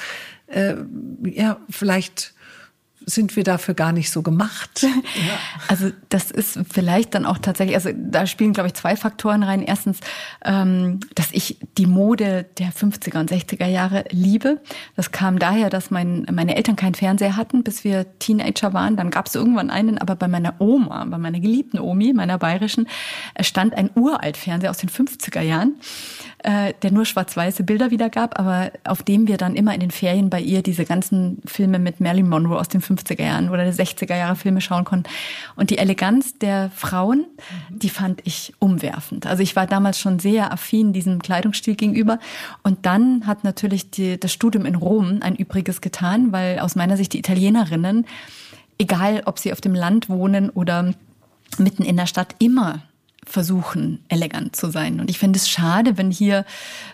[0.47, 0.75] äh,
[1.23, 2.35] ja, vielleicht
[3.09, 4.85] sind wir dafür gar nicht so gemacht.
[5.17, 5.39] Ja.
[5.69, 9.63] Also das ist vielleicht dann auch tatsächlich, also da spielen, glaube ich, zwei Faktoren rein.
[9.63, 10.01] Erstens,
[10.45, 14.61] ähm, dass ich die Mode der 50er und 60er Jahre liebe.
[14.95, 18.97] Das kam daher, dass mein, meine Eltern keinen Fernseher hatten, bis wir Teenager waren.
[18.97, 22.87] Dann gab es irgendwann einen, aber bei meiner Oma, bei meiner geliebten Omi, meiner bayerischen,
[23.41, 25.77] stand ein Uralt-Fernseher aus den 50er Jahren
[26.47, 30.31] äh, der nur schwarz-weiße Bilder wiedergab, aber auf dem wir dann immer in den Ferien
[30.31, 34.17] bei ihr diese ganzen Filme mit Marilyn Monroe aus den 50er Jahren oder der 60er
[34.17, 35.09] Jahre Filme schauen konnten.
[35.57, 37.27] Und die Eleganz der Frauen,
[37.71, 37.79] mhm.
[37.79, 39.27] die fand ich umwerfend.
[39.27, 42.19] Also ich war damals schon sehr affin diesem Kleidungsstil gegenüber.
[42.63, 46.97] Und dann hat natürlich die, das Studium in Rom ein Übriges getan, weil aus meiner
[46.97, 48.07] Sicht die Italienerinnen,
[48.79, 50.95] egal ob sie auf dem Land wohnen oder
[51.59, 52.83] mitten in der Stadt, immer
[53.27, 55.01] versuchen, elegant zu sein.
[55.01, 56.45] Und ich finde es schade, wenn hier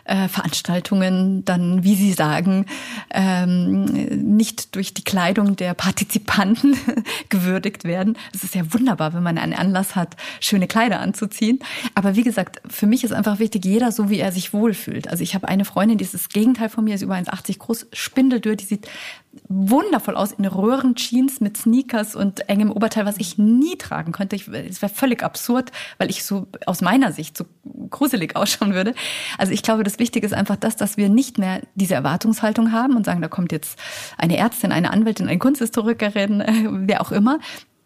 [0.04, 2.66] äh, Veranstaltungen dann, wie Sie sagen,
[3.10, 6.76] ähm, nicht durch die Kleidung der Partizipanten
[7.28, 8.16] gewürdigt werden.
[8.34, 11.58] Es ist ja wunderbar, wenn man einen Anlass hat, schöne Kleider anzuziehen.
[11.94, 15.08] Aber wie gesagt, für mich ist einfach wichtig, jeder so, wie er sich wohlfühlt.
[15.08, 17.86] Also ich habe eine Freundin, die ist das Gegenteil von mir, ist über 1,80 groß,
[17.92, 18.88] spindeldürr, die sieht
[19.48, 24.36] wundervoll aus in Röhrenjeans mit Sneakers und engem Oberteil, was ich nie tragen könnte.
[24.36, 27.44] Es wäre völlig absurd, weil ich so aus meiner Sicht so
[27.90, 28.94] gruselig ausschauen würde.
[29.38, 32.96] Also ich glaube, das Wichtige ist einfach das, dass wir nicht mehr diese Erwartungshaltung haben
[32.96, 33.78] und sagen, da kommt jetzt
[34.18, 37.38] eine Ärztin, eine Anwältin, eine Kunsthistorikerin, wer auch immer,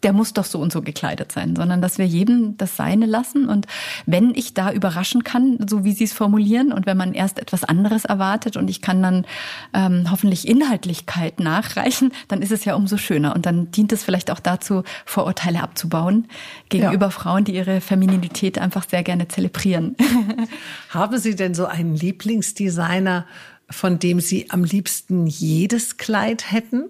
[0.03, 3.47] der muss doch so und so gekleidet sein, sondern dass wir jedem das Seine lassen.
[3.47, 3.65] Und
[4.05, 7.63] wenn ich da überraschen kann, so wie Sie es formulieren, und wenn man erst etwas
[7.63, 9.25] anderes erwartet und ich kann dann
[9.73, 13.35] ähm, hoffentlich Inhaltlichkeit nachreichen, dann ist es ja umso schöner.
[13.35, 16.27] Und dann dient es vielleicht auch dazu, Vorurteile abzubauen
[16.69, 17.11] gegenüber ja.
[17.11, 19.95] Frauen, die ihre Femininität einfach sehr gerne zelebrieren.
[20.89, 23.25] Haben Sie denn so einen Lieblingsdesigner,
[23.69, 26.85] von dem Sie am liebsten jedes Kleid hätten?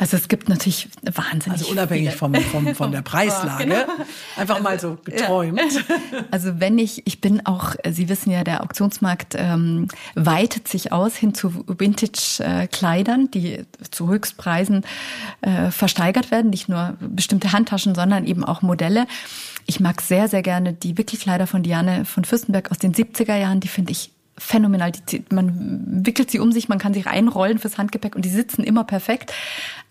[0.00, 1.60] Also es gibt natürlich wahnsinnig.
[1.60, 3.64] Also unabhängig vom, vom, von der Preislage.
[3.64, 3.84] genau.
[4.34, 5.60] Einfach also, mal so geträumt.
[5.60, 5.80] Ja.
[6.30, 11.16] Also wenn ich, ich bin auch, Sie wissen ja, der Auktionsmarkt ähm, weitet sich aus
[11.16, 14.84] hin zu Vintage-Kleidern, die zu Höchstpreisen
[15.42, 16.50] äh, versteigert werden.
[16.50, 19.06] Nicht nur bestimmte Handtaschen, sondern eben auch Modelle.
[19.66, 23.60] Ich mag sehr, sehr gerne die Wickelkleider von Diane von Fürstenberg aus den 70er Jahren.
[23.60, 24.90] Die finde ich phänomenal.
[24.92, 28.64] Die, man wickelt sie um sich, man kann sie reinrollen fürs Handgepäck und die sitzen
[28.64, 29.32] immer perfekt.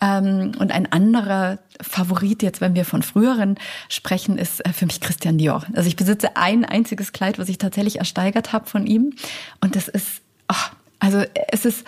[0.01, 3.55] Ähm, und ein anderer Favorit jetzt, wenn wir von früheren
[3.87, 5.63] sprechen, ist äh, für mich Christian Dior.
[5.73, 9.13] Also ich besitze ein einziges Kleid, was ich tatsächlich ersteigert habe von ihm.
[9.61, 11.85] Und das ist, oh, also es ist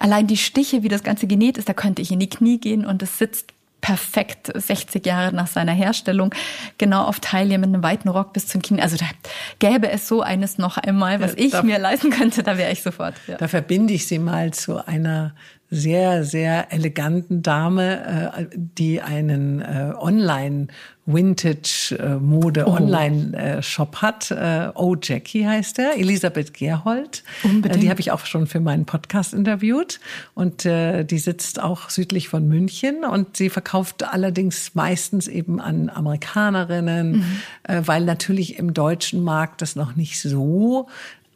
[0.00, 2.84] allein die Stiche, wie das Ganze genäht ist, da könnte ich in die Knie gehen
[2.86, 6.34] und es sitzt perfekt 60 Jahre nach seiner Herstellung,
[6.78, 8.80] genau auf Taille mit einem weiten Rock bis zum Kinn.
[8.80, 9.06] Also da
[9.58, 12.82] gäbe es so eines noch einmal, was ja, ich mir leisten könnte, da wäre ich
[12.82, 13.14] sofort.
[13.26, 13.36] Ja.
[13.36, 15.34] Da verbinde ich sie mal zu einer
[15.70, 20.68] sehr, sehr eleganten Dame, äh, die einen äh, Online
[21.04, 24.30] Vintage-Mode äh, Online-Shop hat.
[24.74, 27.24] Oh Jackie heißt er, Elisabeth Gerhold.
[27.44, 27.82] Unbedingt.
[27.82, 30.00] Die habe ich auch schon für meinen Podcast interviewt.
[30.34, 37.12] Und die sitzt auch südlich von München und sie verkauft allerdings meistens eben an Amerikanerinnen,
[37.12, 37.86] mhm.
[37.86, 40.88] weil natürlich im deutschen Markt das noch nicht so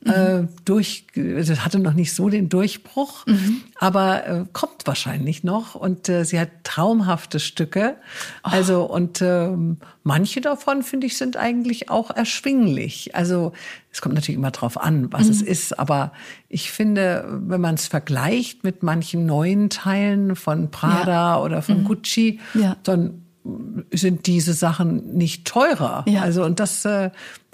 [0.05, 3.62] äh, durch, das hatte noch nicht so den Durchbruch, mhm.
[3.76, 5.74] aber äh, kommt wahrscheinlich noch.
[5.74, 7.96] Und äh, sie hat traumhafte Stücke.
[8.44, 8.48] Oh.
[8.50, 13.14] Also und ähm, manche davon finde ich sind eigentlich auch erschwinglich.
[13.14, 13.53] Also
[13.92, 15.30] es kommt natürlich immer drauf an, was mhm.
[15.30, 15.78] es ist.
[15.78, 16.12] Aber
[16.48, 21.40] ich finde, wenn man es vergleicht mit manchen neuen Teilen von Prada ja.
[21.40, 21.84] oder von mhm.
[21.84, 22.76] Gucci, ja.
[22.82, 23.22] dann
[23.92, 26.05] sind diese Sachen nicht teurer.
[26.09, 26.22] Ja.
[26.22, 27.11] Also und das, äh,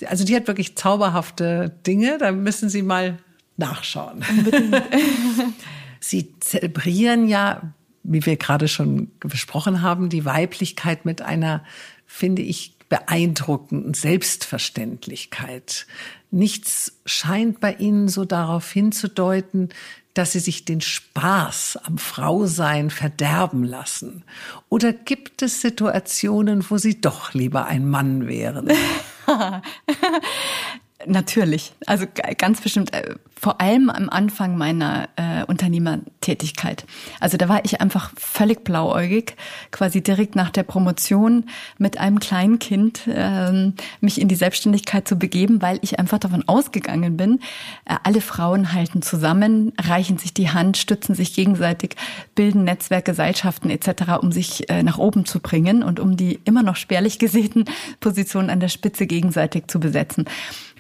[0.07, 2.19] also die hat wirklich zauberhafte Dinge.
[2.19, 3.19] Da müssen Sie mal
[3.57, 4.25] nachschauen.
[6.01, 7.75] Sie zelebrieren ja,
[8.05, 11.65] wie wir gerade schon besprochen haben, die Weiblichkeit mit einer,
[12.07, 15.87] finde ich, beeindruckenden Selbstverständlichkeit.
[16.31, 19.71] Nichts scheint bei Ihnen so darauf hinzudeuten,
[20.19, 24.25] dass sie sich den Spaß am Frausein verderben lassen?
[24.69, 28.69] Oder gibt es Situationen, wo sie doch lieber ein Mann wären?
[29.29, 30.88] ハハハハ。
[31.09, 32.05] Natürlich, also
[32.37, 36.85] ganz bestimmt, äh, vor allem am Anfang meiner äh, Unternehmertätigkeit.
[37.19, 39.37] Also da war ich einfach völlig blauäugig,
[39.71, 41.45] quasi direkt nach der Promotion
[41.79, 46.47] mit einem kleinen Kind ähm, mich in die Selbstständigkeit zu begeben, weil ich einfach davon
[46.47, 47.41] ausgegangen bin,
[47.87, 51.97] äh, alle Frauen halten zusammen, reichen sich die Hand, stützen sich gegenseitig,
[52.35, 56.63] bilden Netzwerke, Seilschaften etc., um sich äh, nach oben zu bringen und um die immer
[56.63, 57.65] noch spärlich gesäten
[58.01, 60.27] Positionen an der Spitze gegenseitig zu besetzen.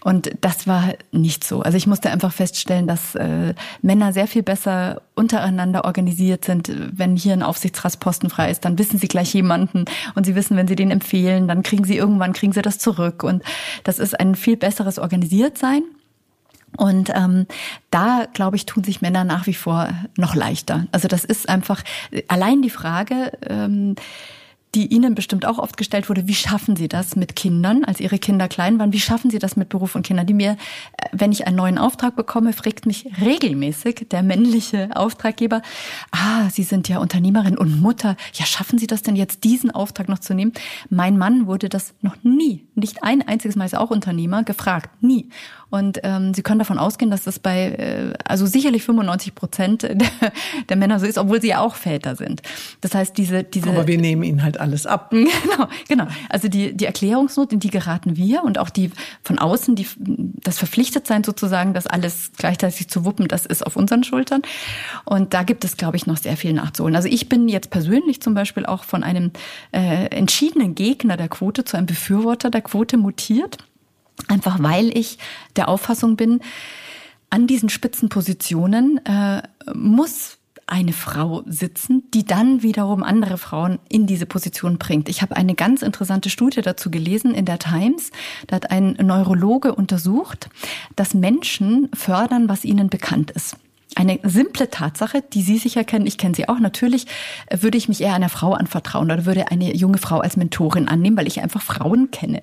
[0.02, 1.62] Und das war nicht so.
[1.62, 6.70] Also ich musste einfach feststellen, dass äh, Männer sehr viel besser untereinander organisiert sind.
[6.96, 9.84] Wenn hier ein Aufsichtsratsposten frei ist, dann wissen sie gleich jemanden
[10.14, 13.22] und sie wissen, wenn sie den empfehlen, dann kriegen sie irgendwann, kriegen sie das zurück.
[13.22, 13.42] Und
[13.84, 15.82] das ist ein viel besseres Organisiertsein.
[16.76, 17.46] Und ähm,
[17.90, 20.86] da, glaube ich, tun sich Männer nach wie vor noch leichter.
[20.92, 21.82] Also das ist einfach
[22.28, 23.96] allein die Frage, ähm,
[24.74, 28.18] die Ihnen bestimmt auch oft gestellt wurde, wie schaffen Sie das mit Kindern, als Ihre
[28.18, 28.92] Kinder klein waren?
[28.92, 30.26] Wie schaffen Sie das mit Beruf und Kindern?
[30.26, 35.62] Die mir, äh, wenn ich einen neuen Auftrag bekomme, fragt mich regelmäßig der männliche Auftraggeber,
[36.10, 38.16] ah, Sie sind ja Unternehmerin und Mutter.
[38.34, 40.52] Ja, schaffen Sie das denn jetzt, diesen Auftrag noch zu nehmen?
[40.90, 44.90] Mein Mann wurde das noch nie, nicht ein einziges Mal ist auch Unternehmer, gefragt.
[45.02, 45.28] Nie.
[45.70, 50.32] Und ähm, Sie können davon ausgehen, dass das bei, äh, also sicherlich 95 Prozent der,
[50.68, 52.42] der Männer so ist, obwohl sie ja auch Väter sind.
[52.80, 53.70] Das heißt, diese, diese.
[53.70, 55.12] Aber wir nehmen ihnen halt alles ab.
[55.48, 56.06] Genau, genau.
[56.28, 58.90] Also die, die Erklärungsnot, in die geraten wir und auch die
[59.22, 64.04] von außen, die, das Verpflichtetsein sozusagen, das alles gleichzeitig zu wuppen, das ist auf unseren
[64.04, 64.42] Schultern.
[65.04, 66.96] Und da gibt es, glaube ich, noch sehr viel nachzuholen.
[66.96, 69.30] Also ich bin jetzt persönlich zum Beispiel auch von einem
[69.72, 73.58] äh, entschiedenen Gegner der Quote zu einem Befürworter der Quote mutiert.
[74.26, 75.18] Einfach weil ich
[75.56, 76.40] der Auffassung bin,
[77.30, 79.42] an diesen Spitzenpositionen äh,
[79.74, 80.38] muss
[80.68, 85.08] eine Frau sitzen, die dann wiederum andere Frauen in diese Position bringt.
[85.08, 88.10] Ich habe eine ganz interessante Studie dazu gelesen in der Times.
[88.46, 90.50] Da hat ein Neurologe untersucht,
[90.94, 93.56] dass Menschen fördern, was ihnen bekannt ist.
[93.94, 96.58] Eine simple Tatsache, die Sie sicher kennen, ich kenne sie auch.
[96.60, 97.06] Natürlich
[97.50, 101.16] würde ich mich eher einer Frau anvertrauen oder würde eine junge Frau als Mentorin annehmen,
[101.16, 102.42] weil ich einfach Frauen kenne.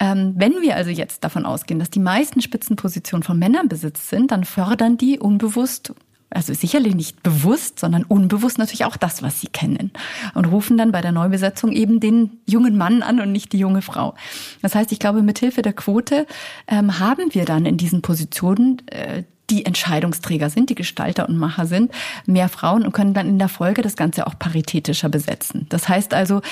[0.00, 4.30] Ähm, wenn wir also jetzt davon ausgehen, dass die meisten Spitzenpositionen von Männern besetzt sind,
[4.30, 5.92] dann fördern die unbewusst
[6.30, 9.92] also sicherlich nicht bewusst, sondern unbewusst natürlich auch das, was sie kennen.
[10.34, 13.80] Und rufen dann bei der Neubesetzung eben den jungen Mann an und nicht die junge
[13.80, 14.14] Frau.
[14.60, 16.26] Das heißt, ich glaube, mit Hilfe der Quote
[16.66, 21.66] ähm, haben wir dann in diesen Positionen äh, die Entscheidungsträger sind, die Gestalter und Macher
[21.66, 21.92] sind,
[22.26, 25.66] mehr Frauen und können dann in der Folge das Ganze auch paritätischer besetzen.
[25.68, 26.42] Das heißt also,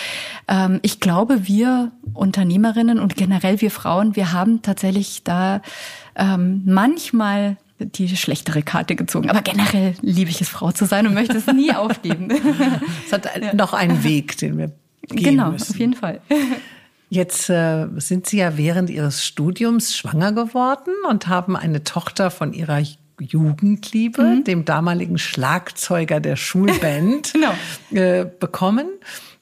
[0.49, 5.61] ähm, ich glaube, wir Unternehmerinnen und generell wir Frauen, wir haben tatsächlich da
[6.14, 9.28] ähm, manchmal die schlechtere Karte gezogen.
[9.28, 12.30] Aber generell liebe ich es, Frau zu sein und möchte es nie aufgeben.
[13.07, 14.72] es hat noch einen Weg, den wir
[15.09, 15.72] gehen genau, müssen.
[15.72, 16.20] auf jeden Fall.
[17.09, 22.52] Jetzt äh, sind Sie ja während Ihres Studiums schwanger geworden und haben eine Tochter von
[22.52, 22.82] Ihrer
[23.20, 24.44] Jugendliebe, mhm.
[24.44, 27.32] dem damaligen Schlagzeuger der Schulband,
[27.92, 28.02] genau.
[28.02, 28.88] äh, bekommen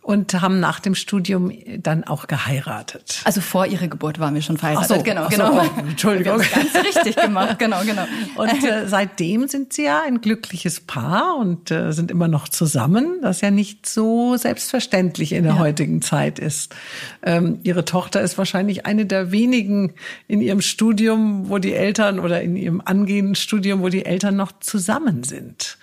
[0.04, 3.22] und haben nach dem Studium dann auch geheiratet.
[3.24, 4.90] Also vor ihrer Geburt waren wir schon verheiratet.
[4.92, 5.52] Ach so, genau, genau.
[5.54, 6.36] So, oh, Entschuldigung.
[6.36, 8.04] ganz richtig gemacht, genau, genau.
[8.36, 13.20] Und äh, seitdem sind sie ja ein glückliches Paar und äh, sind immer noch zusammen,
[13.22, 15.58] das ja nicht so selbstverständlich in der ja.
[15.58, 16.76] heutigen Zeit ist.
[17.22, 19.94] Ähm, ihre Tochter ist wahrscheinlich eine der wenigen
[20.28, 24.52] in ihrem Studium, wo die Eltern oder in ihrem angehenden Studium, wo die Eltern noch
[24.60, 25.78] zusammen sind.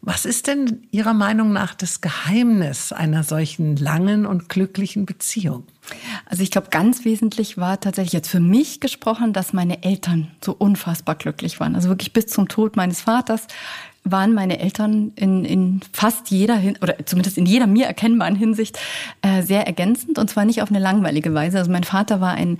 [0.00, 5.64] Was ist denn Ihrer Meinung nach das Geheimnis einer solchen langen und glücklichen Beziehung?
[6.26, 10.54] Also ich glaube, ganz wesentlich war tatsächlich jetzt für mich gesprochen, dass meine Eltern so
[10.56, 11.74] unfassbar glücklich waren.
[11.74, 13.46] Also wirklich bis zum Tod meines Vaters
[14.04, 18.78] waren meine Eltern in, in fast jeder oder zumindest in jeder mir erkennbaren Hinsicht
[19.22, 21.58] äh, sehr ergänzend und zwar nicht auf eine langweilige Weise.
[21.58, 22.58] Also mein Vater war ein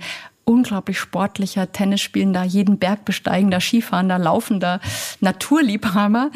[0.49, 4.79] unglaublich sportlicher, Tennisspielender, jeden Berg besteigender, Skifahrender, laufender
[5.19, 6.31] Naturliebhaber.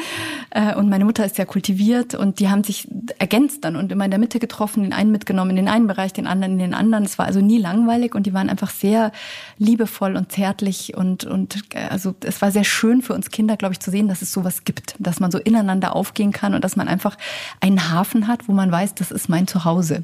[0.52, 2.88] Äh, und meine Mutter ist sehr kultiviert und die haben sich
[3.18, 6.14] ergänzt dann und immer in der Mitte getroffen, den einen mitgenommen in den einen Bereich,
[6.14, 7.06] den anderen in den anderen.
[7.06, 9.12] Es war also nie langweilig und die waren einfach sehr
[9.58, 13.74] liebevoll und zärtlich und, und äh, also es war sehr schön für uns Kinder, glaube
[13.74, 16.76] ich, zu sehen, dass es sowas gibt, dass man so ineinander aufgehen kann und dass
[16.76, 17.18] man einfach
[17.62, 20.04] einen Hafen hat, wo man weiß, das ist mein Zuhause.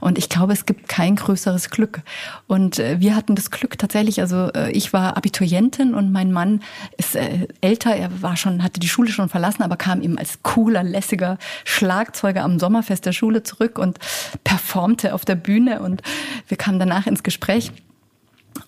[0.00, 2.00] Und ich glaube, es gibt kein größeres Glück.
[2.46, 6.62] Und äh, wir hatten das Glück tatsächlich, also äh, ich war Abiturientin und mein Mann
[6.96, 10.42] ist äh, älter, er war schon, hatte die Schule schon verlassen, aber kam eben als
[10.42, 13.98] cooler, lässiger Schlagzeuger am Sommerfest der Schule zurück und
[14.44, 15.80] performte auf der Bühne.
[15.80, 16.02] Und
[16.48, 17.72] wir kamen danach ins Gespräch.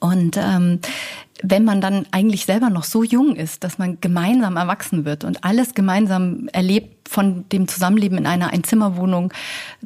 [0.01, 0.81] Und ähm,
[1.43, 5.45] wenn man dann eigentlich selber noch so jung ist, dass man gemeinsam erwachsen wird und
[5.45, 9.33] alles gemeinsam erlebt, von dem Zusammenleben in einer Einzimmerwohnung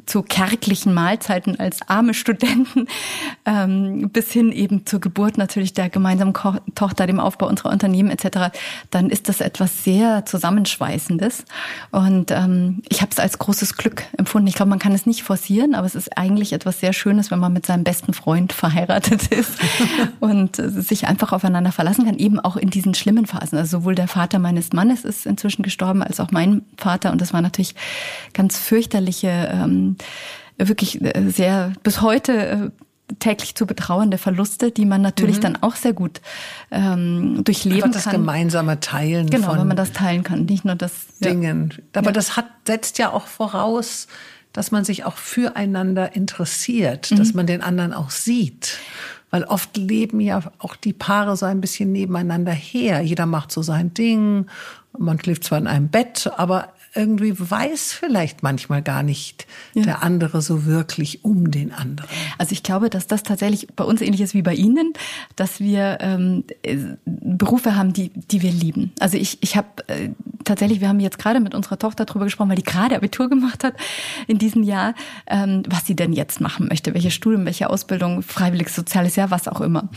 [0.05, 2.87] zu kärglichen Mahlzeiten als arme Studenten
[3.45, 8.09] ähm, bis hin eben zur Geburt natürlich der gemeinsamen Ko Tochter, dem Aufbau unserer Unternehmen
[8.09, 8.55] etc.,
[8.91, 11.45] dann ist das etwas sehr Zusammenschweißendes.
[11.91, 14.47] Und ähm, ich habe es als großes Glück empfunden.
[14.47, 17.39] Ich glaube, man kann es nicht forcieren, aber es ist eigentlich etwas sehr Schönes, wenn
[17.39, 19.59] man mit seinem besten Freund verheiratet ist
[20.19, 23.57] und sich einfach aufeinander verlassen kann, eben auch in diesen schlimmen Phasen.
[23.57, 27.33] Also sowohl der Vater meines Mannes ist inzwischen gestorben, als auch mein Vater und das
[27.33, 27.73] war natürlich
[28.33, 29.95] ganz fürchterliche, ähm,
[30.57, 32.69] wirklich äh, sehr bis heute äh,
[33.19, 35.41] täglich zu betrauernde Verluste, die man natürlich mhm.
[35.41, 36.19] dann auch sehr gut
[36.71, 38.13] ähm, durchleben Einfach das kann.
[38.13, 41.69] Das gemeinsame Teilen genau, von wenn man das teilen kann, nicht nur das Dingen.
[41.71, 41.99] Ja.
[41.99, 42.11] Aber ja.
[42.11, 44.07] das hat setzt ja auch voraus,
[44.51, 47.15] dass man sich auch füreinander interessiert, mhm.
[47.15, 48.79] dass man den anderen auch sieht.
[49.29, 53.01] Weil oft leben ja auch die Paare so ein bisschen nebeneinander her.
[53.01, 54.47] Jeder macht so sein Ding.
[54.97, 59.83] Man schläft zwar in einem Bett, aber irgendwie weiß vielleicht manchmal gar nicht ja.
[59.83, 62.09] der andere so wirklich um den anderen.
[62.37, 64.93] Also ich glaube, dass das tatsächlich bei uns ähnlich ist wie bei Ihnen,
[65.35, 66.43] dass wir ähm,
[67.05, 68.91] Berufe haben, die, die wir lieben.
[68.99, 70.09] Also ich, ich habe äh,
[70.43, 73.63] tatsächlich, wir haben jetzt gerade mit unserer Tochter drüber gesprochen, weil die gerade Abitur gemacht
[73.63, 73.75] hat
[74.27, 74.93] in diesem Jahr,
[75.27, 79.47] ähm, was sie denn jetzt machen möchte, welche Studium, welche Ausbildung, freiwilliges soziales Jahr, was
[79.47, 79.89] auch immer.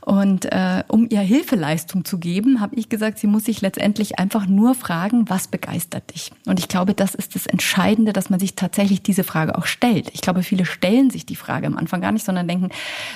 [0.00, 4.46] Und äh, um ihr Hilfeleistung zu geben, habe ich gesagt, sie muss sich letztendlich einfach
[4.46, 6.32] nur fragen, was begeistert dich?
[6.48, 10.10] Und ich glaube, das ist das Entscheidende, dass man sich tatsächlich diese Frage auch stellt.
[10.12, 12.70] Ich glaube, viele stellen sich die Frage am Anfang gar nicht, sondern denken,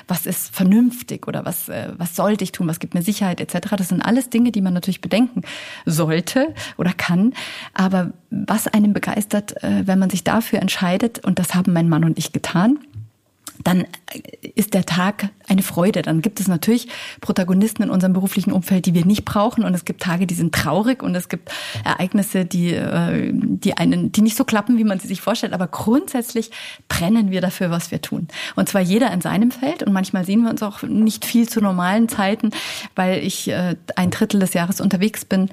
[0.09, 3.75] was ist vernünftig oder was, äh, was sollte ich tun, was gibt mir Sicherheit etc.
[3.77, 5.43] Das sind alles Dinge, die man natürlich bedenken
[5.87, 7.33] sollte oder kann.
[7.75, 12.05] Aber was einem begeistert, äh, wenn man sich dafür entscheidet, und das haben mein Mann
[12.05, 12.79] und ich getan,
[13.65, 13.85] dann
[14.55, 16.03] ist der Tag eine Freude.
[16.03, 16.89] Dann gibt es natürlich
[17.21, 19.65] Protagonisten in unserem beruflichen Umfeld, die wir nicht brauchen.
[19.65, 21.51] Und es gibt Tage, die sind traurig und es gibt
[21.85, 25.53] Ereignisse, die, äh, die einen, die nicht so klappen, wie man sie sich vorstellt.
[25.53, 26.51] Aber grundsätzlich
[26.89, 28.29] brennen wir dafür, was wir tun.
[28.57, 29.83] Und zwar jeder in seinem Feld.
[29.83, 32.51] Und manchmal sehen wir uns auch nicht viel zu normalen Zeiten,
[32.95, 35.51] weil ich äh, ein Drittel des Jahres unterwegs bin.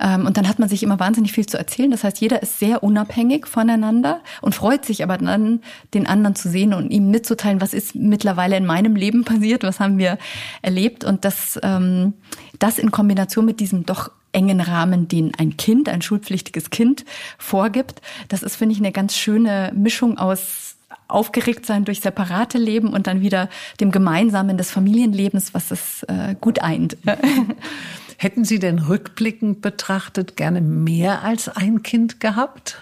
[0.00, 1.90] Ähm, und dann hat man sich immer wahnsinnig viel zu erzählen.
[1.90, 5.60] Das heißt, jeder ist sehr unabhängig voneinander und freut sich aber dann,
[5.94, 9.80] den anderen zu sehen und ihm mitzuteilen, was ist mittlerweile in meinem Leben passiert, was
[9.80, 10.18] haben wir
[10.62, 12.14] erlebt und das, ähm,
[12.58, 17.04] das in Kombination mit diesem doch engen Rahmen, den ein Kind, ein schulpflichtiges Kind
[17.38, 20.76] vorgibt, das ist, finde ich, eine ganz schöne Mischung aus
[21.08, 23.48] aufgeregt sein durch separate Leben und dann wieder
[23.80, 26.96] dem Gemeinsamen des Familienlebens, was es äh, gut eint.
[28.16, 32.78] Hätten Sie denn rückblickend betrachtet gerne mehr als ein Kind gehabt?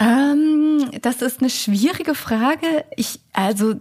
[0.00, 2.84] Ähm, das ist eine schwierige Frage.
[2.96, 3.74] Ich, also,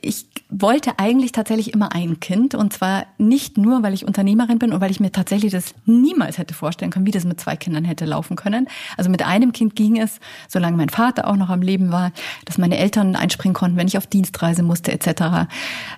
[0.00, 4.72] ich wollte eigentlich tatsächlich immer ein Kind und zwar nicht nur, weil ich Unternehmerin bin
[4.72, 7.84] und weil ich mir tatsächlich das niemals hätte vorstellen können, wie das mit zwei Kindern
[7.84, 8.66] hätte laufen können.
[8.96, 12.12] Also mit einem Kind ging es, solange mein Vater auch noch am Leben war,
[12.46, 15.48] dass meine Eltern einspringen konnten, wenn ich auf Dienstreise musste etc.,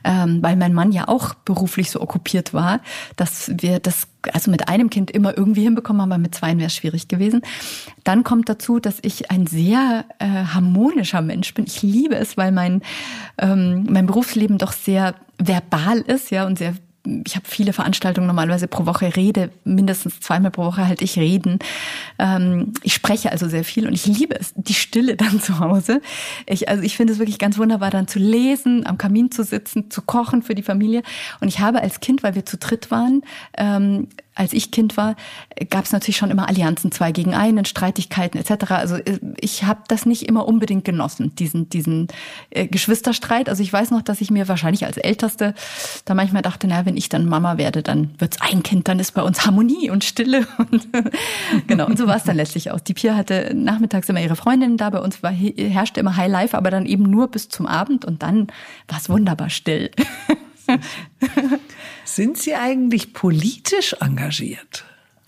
[0.03, 2.81] ähm, weil mein Mann ja auch beruflich so okkupiert war,
[3.17, 6.75] dass wir das also mit einem Kind immer irgendwie hinbekommen, aber mit zwei wäre es
[6.75, 7.43] schwierig gewesen.
[8.05, 11.67] Dann kommt dazu, dass ich ein sehr äh, harmonischer Mensch bin.
[11.67, 12.83] Ich liebe es, weil mein,
[13.39, 16.75] ähm, mein Berufsleben doch sehr verbal ist, ja, und sehr
[17.27, 21.59] ich habe viele Veranstaltungen normalerweise pro Woche rede, mindestens zweimal pro Woche halt ich reden.
[22.19, 26.01] Ähm, ich spreche also sehr viel und ich liebe es, die Stille dann zu Hause.
[26.47, 29.91] Ich, also ich finde es wirklich ganz wunderbar, dann zu lesen, am Kamin zu sitzen,
[29.91, 31.03] zu kochen für die Familie.
[31.41, 33.23] Und ich habe als Kind, weil wir zu dritt waren,
[33.59, 35.17] ähm, als ich Kind war,
[35.71, 38.73] gab es natürlich schon immer Allianzen, zwei gegen einen, Streitigkeiten etc.
[38.73, 42.09] Also äh, ich habe das nicht immer unbedingt genossen, diesen, diesen
[42.51, 43.49] äh, Geschwisterstreit.
[43.49, 45.55] Also ich weiß noch, dass ich mir wahrscheinlich als Älteste
[46.05, 49.13] da manchmal dachte, na, wenn ich dann Mama werde, dann wird's ein Kind, dann ist
[49.13, 50.47] bei uns Harmonie und Stille.
[50.71, 50.89] Und
[51.67, 52.81] genau, und so war es dann letztlich auch.
[52.81, 56.57] Die Pia hatte nachmittags immer ihre Freundinnen da, bei uns war, herrschte immer High Life,
[56.57, 58.47] aber dann eben nur bis zum Abend und dann
[58.89, 59.91] war es wunderbar still.
[62.05, 64.85] Sind Sie eigentlich politisch engagiert?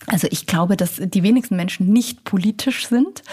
[0.09, 3.23] Also ich glaube, dass die wenigsten Menschen nicht politisch sind.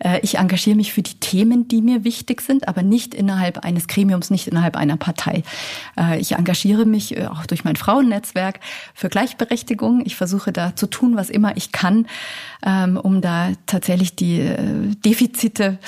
[0.00, 3.86] Äh, ich engagiere mich für die Themen, die mir wichtig sind, aber nicht innerhalb eines
[3.86, 5.44] Gremiums, nicht innerhalb einer Partei.
[5.96, 8.58] Äh, ich engagiere mich äh, auch durch mein Frauennetzwerk
[8.94, 10.02] für Gleichberechtigung.
[10.04, 12.08] Ich versuche da zu tun, was immer ich kann,
[12.64, 14.42] ähm, um da tatsächlich die
[15.04, 15.78] Defizite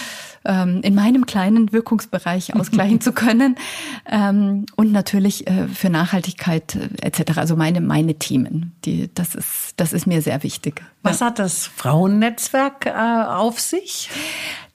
[0.46, 3.56] ähm, in meinem kleinen Wirkungsbereich ausgleichen zu können
[4.06, 7.38] ähm, und natürlich äh, für Nachhaltigkeit äh, etc.
[7.38, 10.82] Also meine meine Themen, die das ist das ist mir sehr wichtig.
[11.02, 14.08] Was hat das Frauennetzwerk äh, auf sich?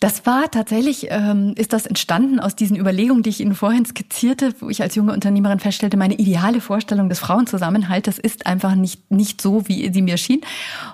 [0.01, 4.51] Das war tatsächlich, ähm, ist das entstanden aus diesen Überlegungen, die ich Ihnen vorhin skizzierte,
[4.59, 9.41] wo ich als junge Unternehmerin feststellte, meine ideale Vorstellung des Frauenzusammenhalts ist einfach nicht, nicht
[9.41, 10.41] so, wie sie mir schien.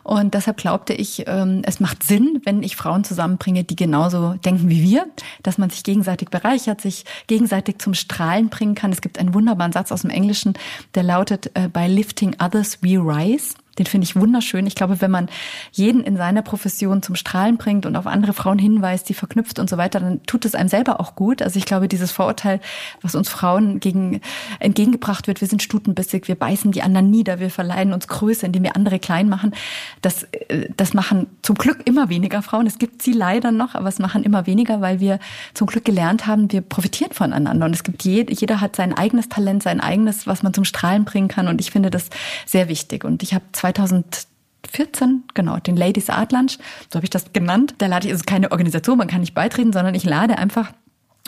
[0.03, 4.68] Und deshalb glaubte ich, ähm, es macht Sinn, wenn ich Frauen zusammenbringe, die genauso denken
[4.68, 5.05] wie wir,
[5.41, 8.91] dass man sich gegenseitig bereichert, sich gegenseitig zum Strahlen bringen kann.
[8.91, 10.55] Es gibt einen wunderbaren Satz aus dem Englischen,
[10.95, 13.55] der lautet, äh, by lifting others we rise.
[13.78, 14.65] Den finde ich wunderschön.
[14.65, 15.30] Ich glaube, wenn man
[15.71, 19.69] jeden in seiner Profession zum Strahlen bringt und auf andere Frauen hinweist, die verknüpft und
[19.69, 21.41] so weiter, dann tut es einem selber auch gut.
[21.41, 22.59] Also ich glaube, dieses Vorurteil,
[23.01, 24.21] was uns Frauen gegen,
[24.59, 28.63] entgegengebracht wird, wir sind stutenbissig, wir beißen die anderen nieder, wir verleihen uns Größe, indem
[28.63, 29.53] wir andere klein machen,
[30.01, 32.67] das, äh, das machen zum Glück immer weniger Frauen.
[32.67, 35.19] Es gibt sie leider noch, aber es machen immer weniger, weil wir
[35.53, 37.65] zum Glück gelernt haben, wir profitieren voneinander.
[37.65, 41.05] Und es gibt jeder, jeder hat sein eigenes Talent, sein eigenes, was man zum Strahlen
[41.05, 41.47] bringen kann.
[41.47, 42.09] Und ich finde das
[42.45, 43.03] sehr wichtig.
[43.03, 46.57] Und ich habe zwei 2014, genau, den Ladies Art Lunch,
[46.91, 47.76] so habe ich das genannt.
[47.78, 50.74] Da lade ich, also keine Organisation, man kann nicht beitreten, sondern ich lade einfach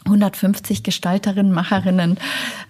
[0.06, 2.18] 150 Gestalterinnen, Macherinnen,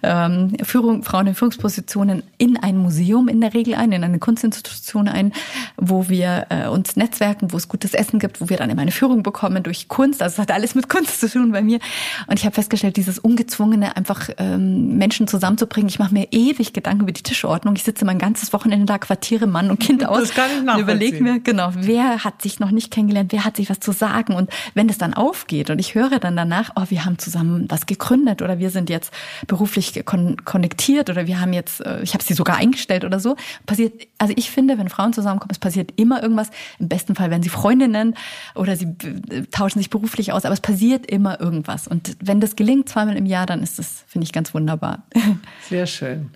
[0.02, 5.08] ähm, Führung, Frauen in Führungspositionen in ein Museum in der Regel ein, in eine Kunstinstitution
[5.08, 5.32] ein,
[5.76, 8.90] wo wir äh, uns netzwerken, wo es gutes Essen gibt, wo wir dann immer eine
[8.90, 10.22] Führung bekommen durch Kunst.
[10.22, 11.78] Also es hat alles mit Kunst zu tun bei mir.
[12.26, 15.88] Und ich habe festgestellt, dieses ungezwungene, einfach ähm, Menschen zusammenzubringen.
[15.88, 17.76] Ich mache mir ewig Gedanken über die Tischordnung.
[17.76, 20.20] Ich sitze mein ganzes Wochenende da, quartiere Mann und Kind aus.
[20.20, 23.56] Das kann ich und überlege mir, genau, wer hat sich noch nicht kennengelernt, wer hat
[23.56, 24.34] sich was zu sagen.
[24.34, 27.86] Und wenn es dann aufgeht und ich höre dann danach, oh, wir haben zusammen was
[27.86, 29.12] gegründet oder wir sind jetzt
[29.46, 33.36] beruflich kon konnektiert oder wir haben jetzt, äh, ich habe sie sogar eingestellt oder so.
[33.66, 36.50] Passiert, also ich finde, wenn Frauen zusammenkommen, es passiert immer irgendwas.
[36.78, 38.14] Im besten Fall werden sie Freundinnen
[38.54, 38.94] oder sie
[39.30, 41.86] äh, tauschen sich beruflich aus, aber es passiert immer irgendwas.
[41.86, 45.04] Und wenn das gelingt zweimal im Jahr, dann ist das, finde ich, ganz wunderbar.
[45.68, 46.30] Sehr schön.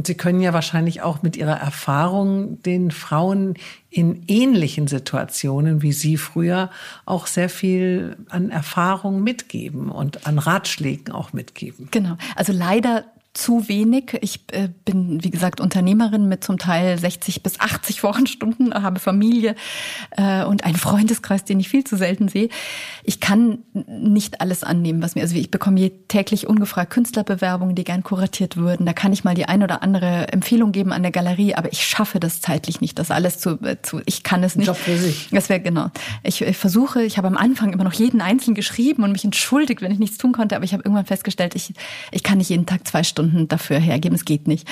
[0.00, 3.52] Und Sie können ja wahrscheinlich auch mit Ihrer Erfahrung den Frauen
[3.90, 6.70] in ähnlichen Situationen wie Sie früher
[7.04, 11.88] auch sehr viel an Erfahrung mitgeben und an Ratschlägen auch mitgeben.
[11.90, 12.16] Genau.
[12.34, 14.18] Also leider zu wenig.
[14.22, 19.54] Ich äh, bin, wie gesagt, Unternehmerin mit zum Teil 60 bis 80 Wochenstunden, habe Familie
[20.16, 22.48] äh, und einen Freundeskreis, den ich viel zu selten sehe.
[23.04, 28.02] Ich kann nicht alles annehmen, was mir, also ich bekomme täglich ungefragt Künstlerbewerbungen, die gern
[28.02, 28.84] kuratiert würden.
[28.84, 31.86] Da kann ich mal die ein oder andere Empfehlung geben an der Galerie, aber ich
[31.86, 34.66] schaffe das zeitlich nicht, das alles zu, äh, zu ich kann es nicht.
[34.66, 35.28] Job für sich.
[35.30, 35.90] Das wäre genau.
[36.24, 39.82] Ich, ich versuche, ich habe am Anfang immer noch jeden einzeln geschrieben und mich entschuldigt,
[39.82, 41.72] wenn ich nichts tun konnte, aber ich habe irgendwann festgestellt, ich,
[42.10, 44.14] ich kann nicht jeden Tag zwei Stunden Stunden dafür hergeben.
[44.14, 44.66] Es geht nicht.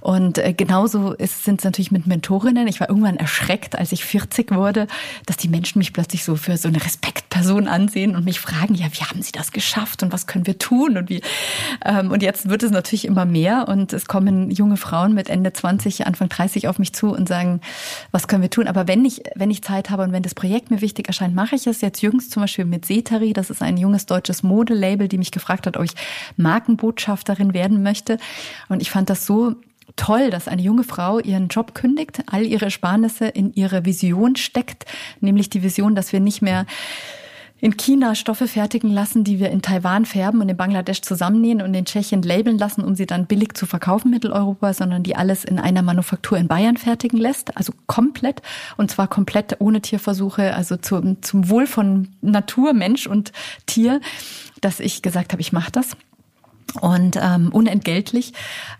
[0.00, 2.66] Und äh, genauso sind es natürlich mit Mentorinnen.
[2.68, 4.86] Ich war irgendwann erschreckt, als ich 40 wurde,
[5.26, 8.74] dass die Menschen mich plötzlich so für so eine Respekt Person ansehen und mich fragen,
[8.74, 11.22] ja, wie haben Sie das geschafft und was können wir tun und wie,
[11.84, 15.52] ähm, und jetzt wird es natürlich immer mehr und es kommen junge Frauen mit Ende
[15.52, 17.60] 20, Anfang 30 auf mich zu und sagen,
[18.10, 18.68] was können wir tun?
[18.68, 21.56] Aber wenn ich, wenn ich Zeit habe und wenn das Projekt mir wichtig erscheint, mache
[21.56, 23.32] ich es jetzt jüngst zum Beispiel mit Setari.
[23.32, 25.92] Das ist ein junges deutsches Modelabel, die mich gefragt hat, ob ich
[26.36, 28.18] Markenbotschafterin werden möchte.
[28.68, 29.56] Und ich fand das so
[29.96, 34.86] toll, dass eine junge Frau ihren Job kündigt, all ihre Ersparnisse in ihre Vision steckt,
[35.20, 36.66] nämlich die Vision, dass wir nicht mehr
[37.62, 41.72] in China Stoffe fertigen lassen, die wir in Taiwan färben und in Bangladesch zusammennähen und
[41.74, 45.60] in Tschechien labeln lassen, um sie dann billig zu verkaufen Mitteleuropa, sondern die alles in
[45.60, 48.42] einer Manufaktur in Bayern fertigen lässt, also komplett.
[48.76, 53.30] Und zwar komplett ohne Tierversuche, also zum, zum Wohl von Natur, Mensch und
[53.66, 54.00] Tier,
[54.60, 55.96] dass ich gesagt habe, ich mache das
[56.80, 58.32] und ähm, unentgeltlich.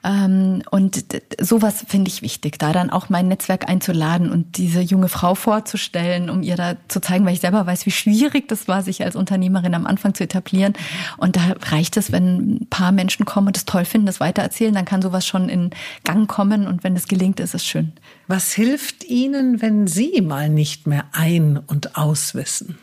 [0.05, 1.05] Ähm, und
[1.41, 6.31] sowas finde ich wichtig, da dann auch mein Netzwerk einzuladen und diese junge Frau vorzustellen,
[6.31, 9.17] um ihr da zu zeigen, weil ich selber weiß, wie schwierig das war, sich als
[9.17, 10.75] Unternehmerin am Anfang zu etablieren.
[11.19, 14.75] Und da reicht es, wenn ein paar Menschen kommen und es toll finden, das weitererzählen,
[14.75, 15.71] dann kann sowas schon in
[16.05, 17.93] Gang kommen und wenn es gelingt, ist es schön.
[18.27, 22.79] Was hilft Ihnen, wenn Sie mal nicht mehr ein- und auswissen?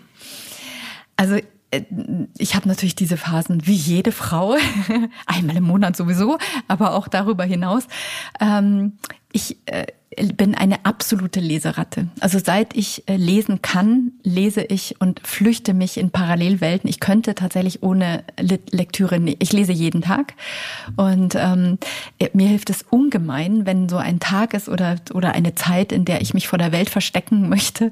[1.15, 1.39] Also
[2.37, 4.55] ich habe natürlich diese Phasen wie jede Frau,
[5.25, 7.87] einmal im Monat sowieso, aber auch darüber hinaus.
[8.39, 8.93] Ähm,
[9.31, 12.07] ich äh, bin eine absolute Leseratte.
[12.19, 16.89] Also seit ich äh, lesen kann, lese ich und flüchte mich in Parallelwelten.
[16.89, 20.33] Ich könnte tatsächlich ohne Lektüre, ich lese jeden Tag
[20.95, 21.77] und ähm,
[22.17, 26.05] äh, mir hilft es ungemein, wenn so ein Tag ist oder oder eine Zeit, in
[26.05, 27.91] der ich mich vor der Welt verstecken möchte,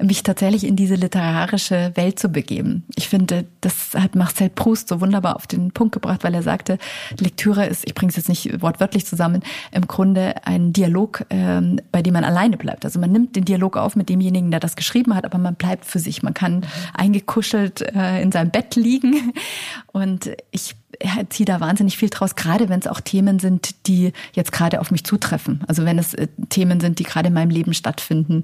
[0.00, 2.84] mich tatsächlich in diese literarische Welt zu begeben.
[2.94, 6.78] Ich finde, das hat Marcel Proust so wunderbar auf den Punkt gebracht, weil er sagte,
[7.18, 9.42] Lektüre ist, ich bringe es jetzt nicht wortwörtlich zusammen,
[9.72, 11.26] im Grunde ein Dialog,
[11.56, 12.84] ähm, bei dem man alleine bleibt.
[12.84, 15.84] Also man nimmt den Dialog auf mit demjenigen, der das geschrieben hat, aber man bleibt
[15.84, 16.22] für sich.
[16.22, 19.32] Man kann eingekuschelt äh, in seinem Bett liegen.
[19.92, 20.74] Und ich
[21.28, 24.90] ziehe da wahnsinnig viel draus, gerade wenn es auch Themen sind, die jetzt gerade auf
[24.90, 25.62] mich zutreffen.
[25.66, 28.42] Also wenn es äh, Themen sind, die gerade in meinem Leben stattfinden.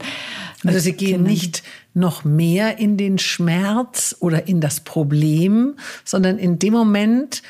[0.64, 1.32] Also Sie gehen Kindern.
[1.32, 1.62] nicht
[1.94, 7.42] noch mehr in den Schmerz oder in das Problem, sondern in dem Moment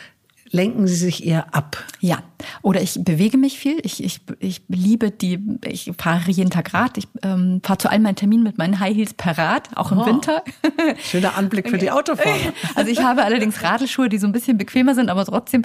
[0.50, 1.82] lenken Sie sich eher ab.
[2.00, 2.22] Ja,
[2.62, 3.78] oder ich bewege mich viel.
[3.82, 6.98] Ich, ich, ich liebe die, ich fahre jeden Tag Rad.
[6.98, 9.98] Ich ähm, fahre zu all meinen Terminen mit meinen High Heels per Rad, auch im
[9.98, 10.42] oh, Winter.
[11.02, 12.32] Schöner Anblick für die Autofahrer.
[12.74, 15.62] Also ich habe allerdings Radelschuhe, die so ein bisschen bequemer sind, aber trotzdem.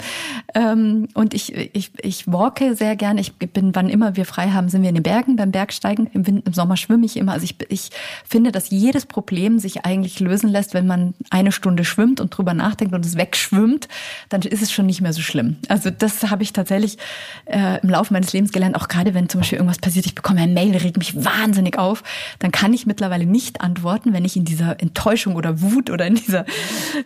[0.54, 3.20] Ähm, und ich, ich, ich walke sehr gerne.
[3.20, 6.08] Ich bin, wann immer wir frei haben, sind wir in den Bergen beim Bergsteigen.
[6.12, 7.32] Im, Winter, im Sommer schwimme ich immer.
[7.32, 7.90] Also ich, ich
[8.26, 12.54] finde, dass jedes Problem sich eigentlich lösen lässt, wenn man eine Stunde schwimmt und drüber
[12.54, 13.88] nachdenkt und es wegschwimmt,
[14.28, 15.56] dann ist es schon nicht mehr so schlimm.
[15.68, 19.40] Also das habe ich tatsächlich äh, im Laufe meines Lebens gelernt, auch gerade wenn zum
[19.40, 22.02] Beispiel irgendwas passiert, ich bekomme eine Mail, regt mich wahnsinnig auf,
[22.38, 26.14] dann kann ich mittlerweile nicht antworten, wenn ich in dieser Enttäuschung oder Wut oder in
[26.14, 26.44] dieser,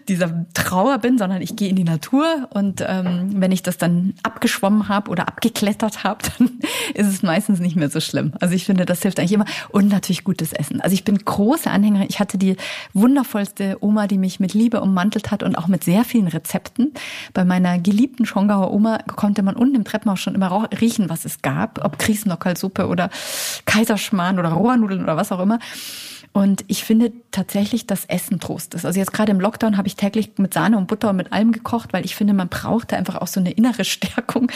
[0.09, 4.15] dieser Trauer bin, sondern ich gehe in die Natur und ähm, wenn ich das dann
[4.23, 6.51] abgeschwommen habe oder abgeklettert habe, dann
[6.95, 8.33] ist es meistens nicht mehr so schlimm.
[8.41, 10.81] Also ich finde, das hilft eigentlich immer und natürlich gutes Essen.
[10.81, 12.07] Also ich bin große Anhängerin.
[12.09, 12.57] Ich hatte die
[12.93, 16.93] wundervollste Oma, die mich mit Liebe ummantelt hat und auch mit sehr vielen Rezepten.
[17.33, 21.43] Bei meiner geliebten Schongauer Oma konnte man unten im Treppenhaus schon immer riechen, was es
[21.43, 23.11] gab, ob Kriesnockerlsuppe oder
[23.65, 25.59] Kaiserschmarrn oder Rohrnudeln oder was auch immer.
[26.33, 28.87] Und ich finde tatsächlich, dass Essen Trost ist.
[28.87, 31.53] Also jetzt gerade im Lockdown habe ich täglich mit Sahne und Butter und mit allem
[31.53, 34.51] gekocht, weil ich finde, man braucht da einfach auch so eine innere Stärkung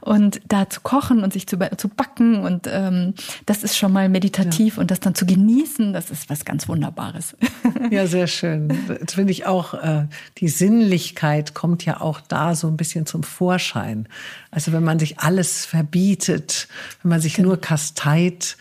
[0.00, 3.14] und da zu kochen und sich zu, zu backen und ähm,
[3.44, 4.80] das ist schon mal meditativ ja.
[4.80, 7.36] und das dann zu genießen, das ist was ganz Wunderbares.
[7.90, 8.68] Ja, sehr schön.
[9.00, 10.06] Das finde ich auch, äh,
[10.38, 14.08] die Sinnlichkeit kommt ja auch da so ein bisschen zum Vorschein.
[14.50, 16.68] Also wenn man sich alles verbietet,
[17.02, 17.48] wenn man sich genau.
[17.48, 18.56] nur kasteit,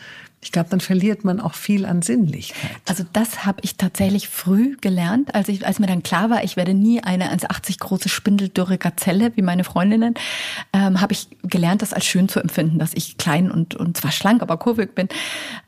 [0.46, 2.70] ich glaube, dann verliert man auch viel an Sinnlichkeit.
[2.88, 6.56] Also das habe ich tatsächlich früh gelernt, als ich, als mir dann klar war, ich
[6.56, 10.14] werde nie eine 1,80 große spindeldürre Gazelle wie meine Freundinnen,
[10.72, 14.12] ähm, habe ich gelernt, das als schön zu empfinden, dass ich klein und und zwar
[14.12, 15.10] schlank, aber kurvig bin.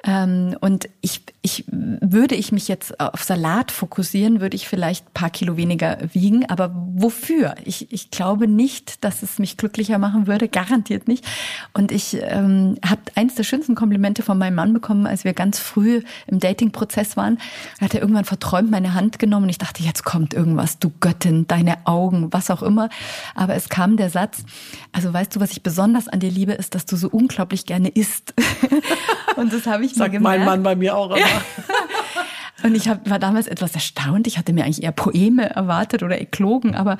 [0.03, 5.31] Ähm, und ich ich würde ich mich jetzt auf Salat fokussieren, würde ich vielleicht paar
[5.31, 6.47] Kilo weniger wiegen.
[6.49, 7.55] Aber wofür?
[7.65, 11.25] Ich ich glaube nicht, dass es mich glücklicher machen würde, garantiert nicht.
[11.73, 15.59] Und ich ähm, habe eins der schönsten Komplimente von meinem Mann Bekommen, als wir ganz
[15.59, 17.37] früh im Dating-Prozess waren.
[17.81, 21.47] Hat er irgendwann verträumt meine Hand genommen und ich dachte, jetzt kommt irgendwas, du Göttin,
[21.47, 22.89] deine Augen, was auch immer.
[23.35, 24.43] Aber es kam der Satz,
[24.91, 27.89] also weißt du, was ich besonders an dir liebe, ist, dass du so unglaublich gerne
[27.89, 28.33] isst.
[29.35, 30.39] und das habe ich Sagt mir gemerkt.
[30.39, 31.25] mein Mann bei mir auch immer.
[32.63, 34.25] Und ich hab, war damals etwas erstaunt.
[34.25, 36.97] Ich hatte mir eigentlich eher Poeme erwartet oder Eklogen, aber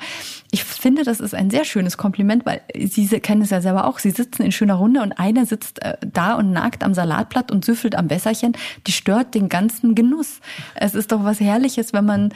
[0.52, 3.98] ich finde, das ist ein sehr schönes Kompliment, weil Sie kennen es ja selber auch.
[3.98, 7.64] Sie sitzen in schöner Runde und einer sitzt äh, da und nagt am Salatblatt und
[7.64, 8.52] süffelt am Wässerchen.
[8.86, 10.40] Die stört den ganzen Genuss.
[10.76, 12.32] Es ist doch was Herrliches, wenn man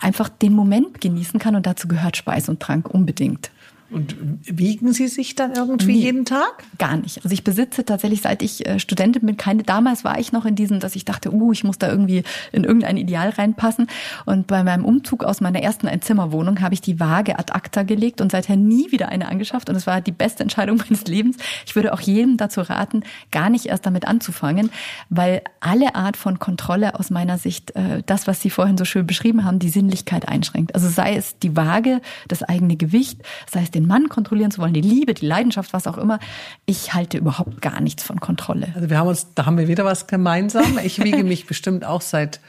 [0.00, 3.50] einfach den Moment genießen kann und dazu gehört Speis und Trank unbedingt.
[3.92, 6.64] Und wiegen Sie sich dann irgendwie nee, jeden Tag?
[6.78, 7.18] Gar nicht.
[7.22, 9.62] Also ich besitze tatsächlich, seit ich äh, Studentin bin, keine.
[9.62, 12.64] Damals war ich noch in diesem, dass ich dachte, uh, ich muss da irgendwie in
[12.64, 13.88] irgendein Ideal reinpassen.
[14.24, 18.20] Und bei meinem Umzug aus meiner ersten Einzimmerwohnung habe ich die Waage ad acta gelegt
[18.20, 19.68] und seither nie wieder eine angeschafft.
[19.68, 21.36] Und es war die beste Entscheidung meines Lebens.
[21.66, 24.70] Ich würde auch jedem dazu raten, gar nicht erst damit anzufangen,
[25.10, 29.06] weil alle Art von Kontrolle aus meiner Sicht, äh, das, was Sie vorhin so schön
[29.06, 30.74] beschrieben haben, die Sinnlichkeit einschränkt.
[30.74, 33.20] Also sei es die Waage, das eigene Gewicht,
[33.50, 36.18] sei es den den Mann kontrollieren zu wollen, die Liebe, die Leidenschaft, was auch immer.
[36.66, 38.68] Ich halte überhaupt gar nichts von Kontrolle.
[38.74, 40.78] Also wir haben uns, da haben wir wieder was gemeinsam.
[40.82, 42.40] Ich wiege mich bestimmt auch seit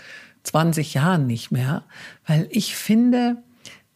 [0.44, 1.84] 20 Jahren nicht mehr,
[2.28, 3.38] weil ich finde,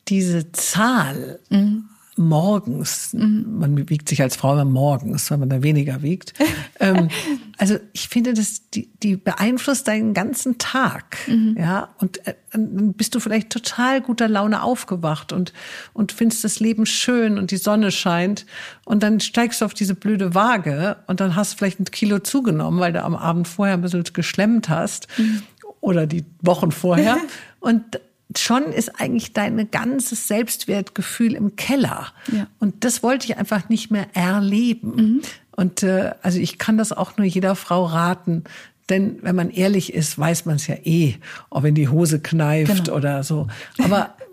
[0.08, 3.58] diese Zahl mhm morgens, mhm.
[3.60, 6.34] man wiegt sich als Frau immer morgens, weil man da weniger wiegt.
[6.80, 7.10] ähm,
[7.58, 11.56] also ich finde, das die, die beeinflusst deinen ganzen Tag, mhm.
[11.60, 11.90] ja.
[12.00, 15.54] Und äh, dann bist du vielleicht total guter Laune aufgewacht und
[15.94, 18.46] und findest das Leben schön und die Sonne scheint
[18.86, 22.20] und dann steigst du auf diese blöde Waage und dann hast du vielleicht ein Kilo
[22.20, 25.44] zugenommen, weil du am Abend vorher ein bisschen geschlemmt hast mhm.
[25.82, 27.18] oder die Wochen vorher
[27.60, 28.00] und
[28.36, 32.08] schon ist eigentlich dein ganzes Selbstwertgefühl im Keller.
[32.32, 32.48] Ja.
[32.60, 34.96] Und das wollte ich einfach nicht mehr erleben.
[34.96, 35.22] Mhm.
[35.56, 38.44] Und äh, also ich kann das auch nur jeder Frau raten.
[38.90, 41.16] Denn wenn man ehrlich ist, weiß man es ja eh,
[41.50, 42.98] ob in die Hose kneift genau.
[42.98, 43.48] oder so.
[43.84, 44.16] Aber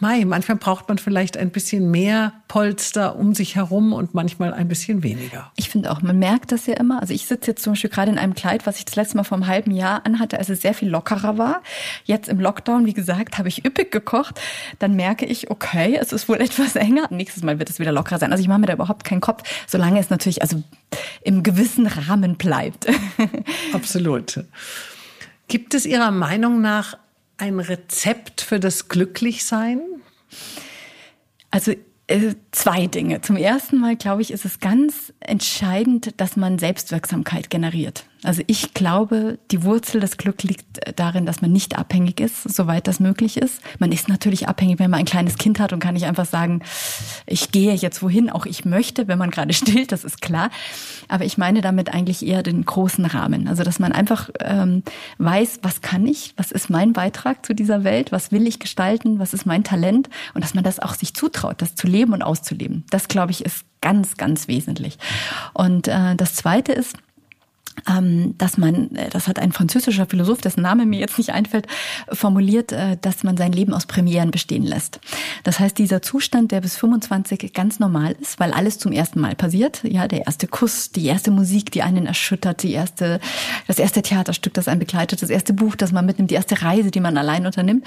[0.00, 4.68] Mai, manchmal braucht man vielleicht ein bisschen mehr Polster um sich herum und manchmal ein
[4.68, 5.52] bisschen weniger.
[5.56, 7.00] Ich finde auch, man merkt das ja immer.
[7.00, 9.24] Also ich sitze jetzt zum Beispiel gerade in einem Kleid, was ich das letzte Mal
[9.24, 11.62] vor einem halben Jahr anhatte, als es sehr viel lockerer war.
[12.04, 14.40] Jetzt im Lockdown, wie gesagt, habe ich üppig gekocht.
[14.78, 17.06] Dann merke ich, okay, es ist wohl etwas enger.
[17.10, 18.32] Nächstes Mal wird es wieder lockerer sein.
[18.32, 20.62] Also ich mache mir da überhaupt keinen Kopf, solange es natürlich also
[21.22, 22.86] im gewissen Rahmen bleibt.
[23.72, 24.44] Absolut.
[25.46, 26.96] Gibt es Ihrer Meinung nach
[27.36, 29.80] ein Rezept für das Glücklichsein?
[31.50, 31.72] Also
[32.06, 33.20] äh, zwei Dinge.
[33.22, 38.04] Zum ersten Mal, glaube ich, ist es ganz entscheidend, dass man Selbstwirksamkeit generiert.
[38.24, 42.86] Also ich glaube, die Wurzel des Glück liegt darin, dass man nicht abhängig ist, soweit
[42.88, 43.60] das möglich ist.
[43.78, 46.62] Man ist natürlich abhängig, wenn man ein kleines Kind hat und kann nicht einfach sagen,
[47.26, 50.50] ich gehe jetzt wohin, auch ich möchte, wenn man gerade stillt, das ist klar.
[51.08, 53.46] Aber ich meine damit eigentlich eher den großen Rahmen.
[53.46, 54.82] Also dass man einfach ähm,
[55.18, 59.18] weiß, was kann ich, was ist mein Beitrag zu dieser Welt, was will ich gestalten,
[59.18, 62.22] was ist mein Talent und dass man das auch sich zutraut, das zu leben und
[62.22, 62.84] auszuleben.
[62.90, 64.98] Das, glaube ich, ist ganz, ganz wesentlich.
[65.52, 66.96] Und äh, das Zweite ist,
[68.38, 71.66] dass man, äh, das hat ein französischer Philosoph, dessen Name mir jetzt nicht einfällt,
[72.10, 75.00] formuliert, äh, dass man sein Leben aus Premieren bestehen lässt.
[75.42, 79.34] Das heißt, dieser Zustand, der bis 25 ganz normal ist, weil alles zum ersten Mal
[79.34, 83.20] passiert, ja, der erste Kuss, die erste Musik, die einen erschüttert, die erste,
[83.66, 86.90] das erste Theaterstück, das einen begleitet, das erste Buch, das man mitnimmt, die erste Reise,
[86.90, 87.86] die man allein unternimmt.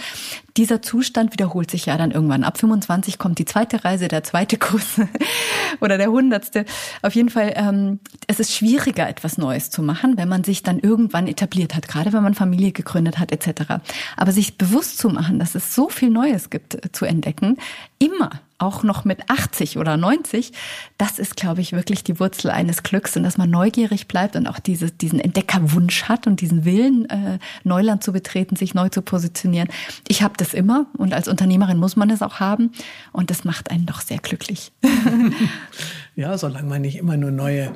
[0.58, 2.44] Dieser Zustand wiederholt sich ja dann irgendwann.
[2.44, 5.02] Ab 25 kommt die zweite Reise, der zweite Kuss
[5.80, 6.66] oder der hundertste.
[7.02, 10.80] Auf jeden Fall, ähm, es ist schwieriger, etwas Neues zu machen, wenn man sich dann
[10.80, 13.82] irgendwann etabliert hat, gerade wenn man Familie gegründet hat etc.
[14.16, 17.58] Aber sich bewusst zu machen, dass es so viel Neues gibt äh, zu entdecken,
[18.00, 20.52] immer auch noch mit 80 oder 90,
[20.98, 24.48] das ist, glaube ich, wirklich die Wurzel eines Glücks und dass man neugierig bleibt und
[24.48, 29.02] auch diese, diesen Entdeckerwunsch hat und diesen Willen, äh, Neuland zu betreten, sich neu zu
[29.02, 29.70] positionieren.
[30.08, 32.72] Ich habe das immer und als Unternehmerin muss man es auch haben
[33.12, 34.72] und das macht einen doch sehr glücklich.
[36.16, 37.74] ja, solange man nicht immer nur neue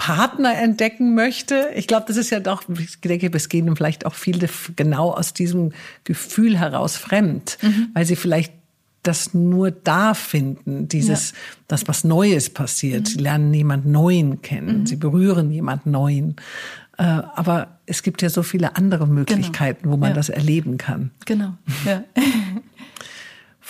[0.00, 1.68] Partner entdecken möchte.
[1.74, 5.34] Ich glaube, das ist ja doch, ich denke, es gehen vielleicht auch viele genau aus
[5.34, 5.72] diesem
[6.04, 7.88] Gefühl heraus fremd, mhm.
[7.92, 8.54] weil sie vielleicht
[9.02, 11.36] das nur da finden, dieses, ja.
[11.68, 13.02] dass was Neues passiert.
[13.02, 13.06] Mhm.
[13.06, 14.86] Sie lernen jemand Neuen kennen, mhm.
[14.86, 16.36] sie berühren jemand Neuen.
[16.96, 19.18] Äh, aber es gibt ja so viele andere genau.
[19.18, 19.92] Möglichkeiten, genau.
[19.92, 20.14] wo man ja.
[20.14, 21.10] das erleben kann.
[21.26, 21.52] Genau.
[21.84, 22.04] Ja.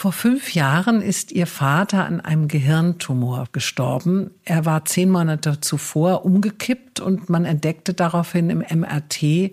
[0.00, 4.30] Vor fünf Jahren ist ihr Vater an einem Gehirntumor gestorben.
[4.46, 9.52] Er war zehn Monate zuvor umgekippt und man entdeckte daraufhin im MRT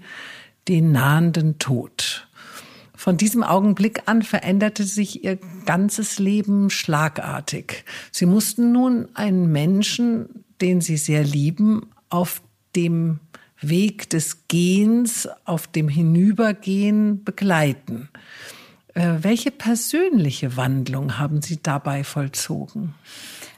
[0.70, 2.30] den nahenden Tod.
[2.96, 7.84] Von diesem Augenblick an veränderte sich ihr ganzes Leben schlagartig.
[8.14, 12.42] Sie mussten nun einen Menschen, den sie sehr lieben, auf
[12.74, 13.20] dem
[13.60, 18.08] Weg des Gehens, auf dem Hinübergehen begleiten.
[18.98, 22.96] Äh, welche persönliche Wandlung haben Sie dabei vollzogen?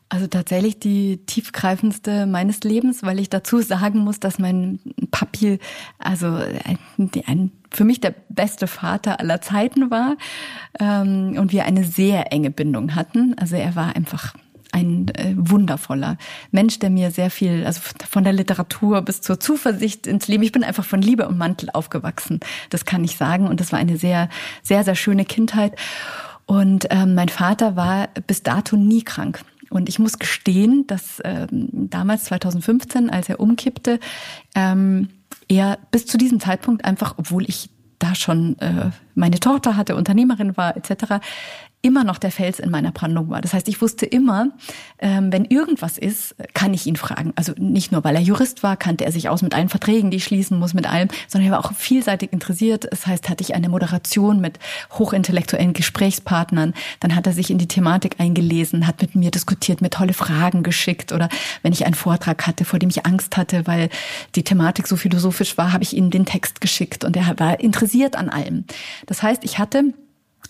[0.09, 4.79] Also tatsächlich die tiefgreifendste meines Lebens, weil ich dazu sagen muss, dass mein
[5.11, 5.59] Papi
[5.97, 6.77] also ein,
[7.25, 10.17] ein für mich der beste Vater aller Zeiten war
[10.79, 13.35] ähm, und wir eine sehr enge Bindung hatten.
[13.37, 14.33] Also er war einfach
[14.71, 16.17] ein äh, wundervoller
[16.51, 20.43] Mensch, der mir sehr viel, also von der Literatur bis zur Zuversicht ins Leben.
[20.43, 22.39] Ich bin einfach von Liebe und Mantel aufgewachsen.
[22.69, 23.47] Das kann ich sagen.
[23.47, 24.29] Und das war eine sehr,
[24.63, 25.75] sehr, sehr schöne Kindheit.
[26.45, 29.41] Und ähm, mein Vater war bis dato nie krank.
[29.69, 33.99] Und ich muss gestehen, dass ähm, damals 2015, als er umkippte,
[34.55, 35.09] ähm,
[35.47, 40.57] er bis zu diesem Zeitpunkt einfach, obwohl ich da schon äh, meine Tochter hatte, Unternehmerin
[40.57, 41.21] war etc.,
[41.81, 43.39] immer noch der Fels in meiner Brandung war.
[43.39, 44.49] Das heißt, ich wusste immer,
[44.99, 47.31] ähm, wenn irgendwas ist, kann ich ihn fragen.
[47.35, 50.17] Also nicht nur, weil er Jurist war, kannte er sich aus mit allen Verträgen, die
[50.17, 52.87] ich schließen muss, mit allem, sondern er war auch vielseitig interessiert.
[52.91, 54.59] Das heißt, hatte ich eine Moderation mit
[54.91, 59.89] hochintellektuellen Gesprächspartnern, dann hat er sich in die Thematik eingelesen, hat mit mir diskutiert, mir
[59.89, 61.29] tolle Fragen geschickt oder
[61.61, 63.89] wenn ich einen Vortrag hatte, vor dem ich Angst hatte, weil
[64.35, 68.17] die Thematik so philosophisch war, habe ich ihm den Text geschickt und er war interessiert
[68.17, 68.65] an allem.
[69.05, 69.93] Das heißt, ich hatte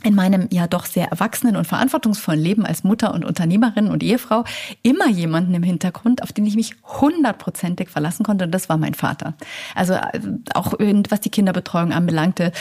[0.03, 4.43] in meinem ja doch sehr erwachsenen und verantwortungsvollen Leben als Mutter und Unternehmerin und Ehefrau
[4.81, 8.93] immer jemanden im Hintergrund, auf den ich mich hundertprozentig verlassen konnte und das war mein
[8.93, 9.33] Vater.
[9.75, 10.19] Also äh,
[10.53, 10.73] auch
[11.09, 12.51] was die Kinderbetreuung anbelangte,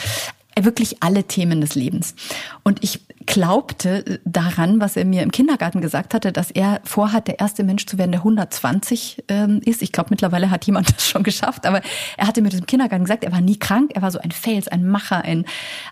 [0.59, 2.15] wirklich alle Themen des Lebens.
[2.63, 7.39] Und ich glaubte daran, was er mir im Kindergarten gesagt hatte, dass er vorhat, der
[7.39, 9.81] erste Mensch zu werden, der 120 ähm, ist.
[9.81, 11.81] Ich glaube, mittlerweile hat jemand das schon geschafft, aber
[12.17, 14.31] er hatte mir das im Kindergarten gesagt, er war nie krank, er war so ein
[14.31, 15.45] Fels, ein Macher, ein,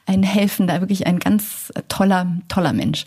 [0.05, 3.05] ein Helfender, wirklich ein ganz toller, toller Mensch.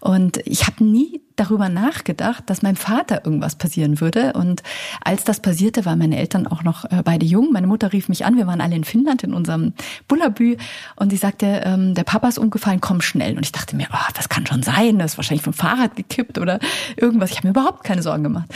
[0.00, 4.32] Und ich habe nie darüber nachgedacht, dass meinem Vater irgendwas passieren würde.
[4.34, 4.62] Und
[5.02, 7.52] als das passierte, waren meine Eltern auch noch äh, beide jung.
[7.52, 9.72] Meine Mutter rief mich an, wir waren alle in Finnland in unserem
[10.08, 10.56] Bullabü
[10.96, 13.36] und sie sagte, ähm, der Papa ist umgefallen, komm schnell.
[13.36, 16.38] Und ich dachte mir, oh, das kann schon sein, das ist wahrscheinlich vom Fahrrad gekippt
[16.38, 16.58] oder
[16.96, 17.30] irgendwas.
[17.30, 18.48] Ich habe mir überhaupt keine Sorgen gemacht.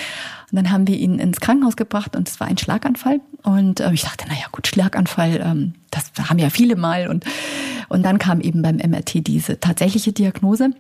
[0.51, 3.21] Und dann haben wir ihn ins Krankenhaus gebracht und es war ein Schlaganfall.
[3.43, 7.09] Und äh, ich dachte, naja gut, Schlaganfall, ähm, das haben ja viele mal.
[7.09, 7.25] Und,
[7.89, 10.71] und dann kam eben beim MRT diese tatsächliche Diagnose.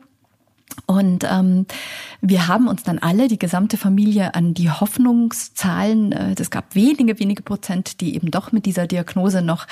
[0.87, 1.67] Und ähm,
[2.21, 7.19] wir haben uns dann alle, die gesamte Familie, an die Hoffnungszahlen, äh, es gab wenige,
[7.19, 9.67] wenige Prozent, die eben doch mit dieser Diagnose noch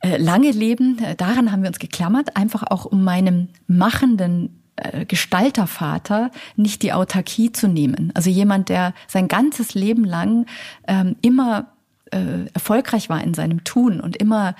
[0.00, 0.98] äh, lange leben.
[1.02, 6.92] Äh, daran haben wir uns geklammert, einfach auch um meinem machenden äh, Gestaltervater nicht die
[6.92, 8.10] Autarkie zu nehmen.
[8.14, 10.46] Also jemand, der sein ganzes Leben lang
[10.86, 11.72] ähm, immer
[12.10, 14.54] äh, erfolgreich war in seinem Tun und immer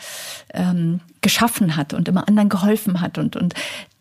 [0.52, 3.54] ähm, geschaffen hat und immer anderen geholfen hat und, und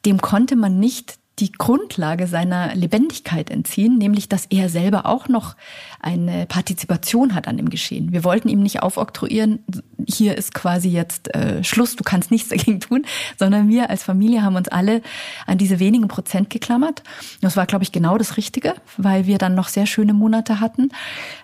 [0.06, 5.56] dem konnte man nicht die Grundlage seiner Lebendigkeit entziehen, nämlich dass er selber auch noch
[6.00, 8.12] eine Partizipation hat an dem Geschehen.
[8.12, 9.60] Wir wollten ihm nicht aufoktroyieren,
[10.08, 13.06] hier ist quasi jetzt äh, Schluss, du kannst nichts dagegen tun,
[13.40, 15.02] sondern wir als Familie haben uns alle
[15.48, 17.02] an diese wenigen Prozent geklammert.
[17.42, 20.90] Das war, glaube ich, genau das Richtige, weil wir dann noch sehr schöne Monate hatten.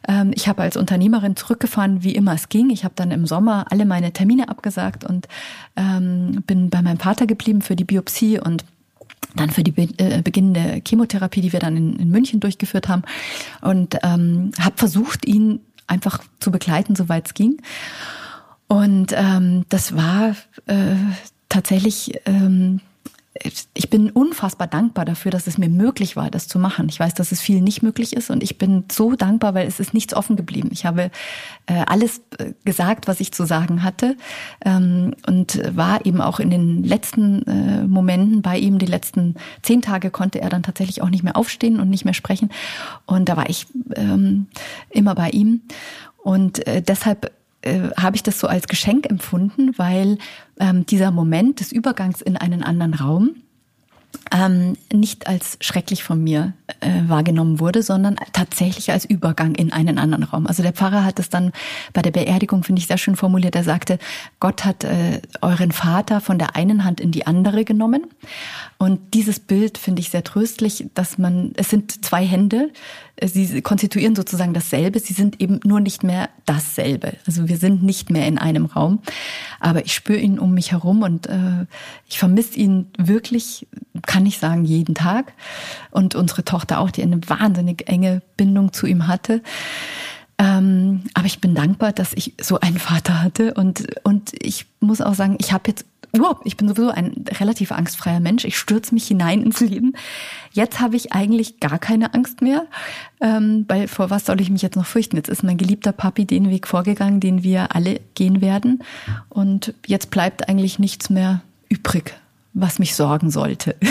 [0.07, 2.69] Ähm, ich habe als Unternehmerin zurückgefahren, wie immer es ging.
[2.69, 5.27] Ich habe dann im Sommer alle meine Termine abgesagt und
[5.75, 8.63] ähm, bin bei meinem Vater geblieben für die Biopsie und
[9.36, 13.03] dann für die Be äh, beginnende Chemotherapie, die wir dann in, in München durchgeführt haben
[13.61, 17.61] und ähm, habe versucht, ihn einfach zu begleiten, soweit es ging.
[18.68, 20.95] Und ähm, das war äh,
[21.49, 22.82] tatsächlich ähm,
[23.73, 26.88] ich bin unfassbar dankbar dafür, dass es mir möglich war, das zu machen.
[26.89, 29.79] Ich weiß, dass es viel nicht möglich ist und ich bin so dankbar, weil es
[29.79, 30.69] ist nichts offen geblieben.
[30.71, 31.11] Ich habe
[31.67, 34.15] äh, alles äh, gesagt, was ich zu sagen hatte
[34.65, 38.79] ähm, und war eben auch in den letzten äh, Momenten bei ihm.
[38.79, 42.13] Die letzten zehn Tage konnte er dann tatsächlich auch nicht mehr aufstehen und nicht mehr
[42.13, 42.49] sprechen
[43.05, 44.47] und da war ich ähm,
[44.89, 45.61] immer bei ihm
[46.17, 47.31] und äh, deshalb
[47.68, 50.18] äh, habe ich das so als Geschenk empfunden, weil
[50.59, 53.36] ähm, dieser Moment des Übergangs in einen anderen Raum
[54.32, 59.97] ähm, nicht als schrecklich von mir äh, wahrgenommen wurde, sondern tatsächlich als Übergang in einen
[59.97, 60.47] anderen Raum.
[60.47, 61.51] Also der Pfarrer hat es dann
[61.93, 63.55] bei der Beerdigung, finde ich, sehr schön formuliert.
[63.55, 63.99] Er sagte,
[64.39, 68.07] Gott hat äh, euren Vater von der einen Hand in die andere genommen.
[68.78, 72.72] Und dieses Bild finde ich sehr tröstlich, dass man, es sind zwei Hände,
[73.24, 77.13] sie konstituieren sozusagen dasselbe, sie sind eben nur nicht mehr dasselbe.
[77.26, 78.99] Also wir sind nicht mehr in einem Raum,
[79.59, 81.65] aber ich spüre ihn um mich herum und äh,
[82.07, 83.68] ich vermisse ihn wirklich,
[84.05, 85.34] kann ich sagen, jeden Tag.
[85.91, 89.41] Und unsere Tochter auch, die eine wahnsinnig enge Bindung zu ihm hatte.
[90.39, 95.01] Ähm, aber ich bin dankbar, dass ich so einen Vater hatte und und ich muss
[95.01, 98.45] auch sagen, ich habe jetzt überhaupt, ich bin sowieso ein relativ angstfreier Mensch.
[98.45, 99.93] Ich stürze mich hinein ins Leben.
[100.51, 102.66] Jetzt habe ich eigentlich gar keine Angst mehr,
[103.22, 105.16] ähm, weil vor was soll ich mich jetzt noch fürchten?
[105.18, 108.84] Jetzt ist mein geliebter Papi den Weg vorgegangen, den wir alle gehen werden.
[109.30, 112.16] Und jetzt bleibt eigentlich nichts mehr übrig,
[112.53, 113.76] was mich sorgen sollte.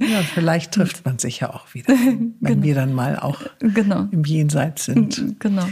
[0.00, 2.62] Ja, vielleicht trifft man sich ja auch wieder, wenn genau.
[2.62, 4.08] wir dann mal auch genau.
[4.10, 5.40] im Jenseits sind.
[5.40, 5.66] Genau.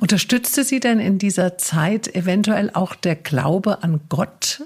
[0.00, 4.62] Unterstützte Sie denn in dieser Zeit eventuell auch der Glaube an Gott?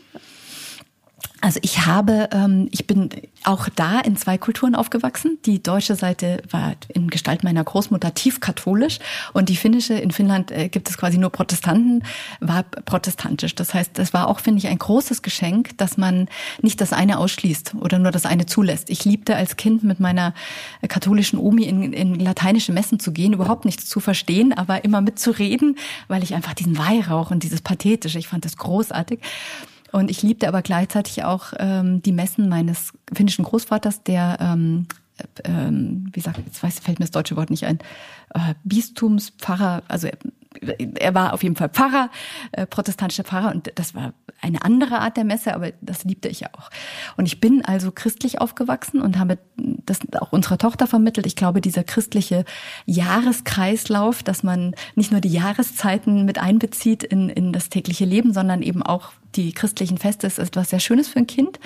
[1.40, 3.10] Also ich habe, ähm, ich bin
[3.44, 5.38] auch da in zwei Kulturen aufgewachsen.
[5.46, 8.98] Die deutsche Seite war in Gestalt meiner Großmutter tief katholisch
[9.34, 12.02] und die finnische, in Finnland äh, gibt es quasi nur Protestanten,
[12.40, 13.54] war protestantisch.
[13.54, 16.28] Das heißt, das war auch, finde ich, ein großes Geschenk, dass man
[16.60, 18.90] nicht das eine ausschließt oder nur das eine zulässt.
[18.90, 20.34] Ich liebte als Kind mit meiner
[20.88, 25.78] katholischen Omi in, in lateinische Messen zu gehen, überhaupt nichts zu verstehen, aber immer mitzureden,
[26.08, 29.20] weil ich einfach diesen Weihrauch und dieses Pathetische, ich fand das großartig.
[29.92, 34.86] Und ich liebte aber gleichzeitig auch ähm, die Messen meines finnischen Großvaters, der ähm,
[35.44, 37.78] ähm, wie sagt, jetzt weiß, fällt mir das deutsche Wort nicht ein,
[38.34, 40.08] äh, Bistumspfarrer, also
[40.60, 42.10] er war auf jeden Fall Pfarrer,
[42.52, 46.40] äh, protestantischer Pfarrer und das war eine andere Art der Messe, aber das liebte ich
[46.40, 46.70] ja auch.
[47.16, 51.26] Und ich bin also christlich aufgewachsen und habe das auch unserer Tochter vermittelt.
[51.26, 52.44] Ich glaube, dieser christliche
[52.86, 58.62] Jahreskreislauf, dass man nicht nur die Jahreszeiten mit einbezieht in, in das tägliche Leben, sondern
[58.62, 61.58] eben auch die christlichen Feste, ist etwas sehr Schönes für ein Kind.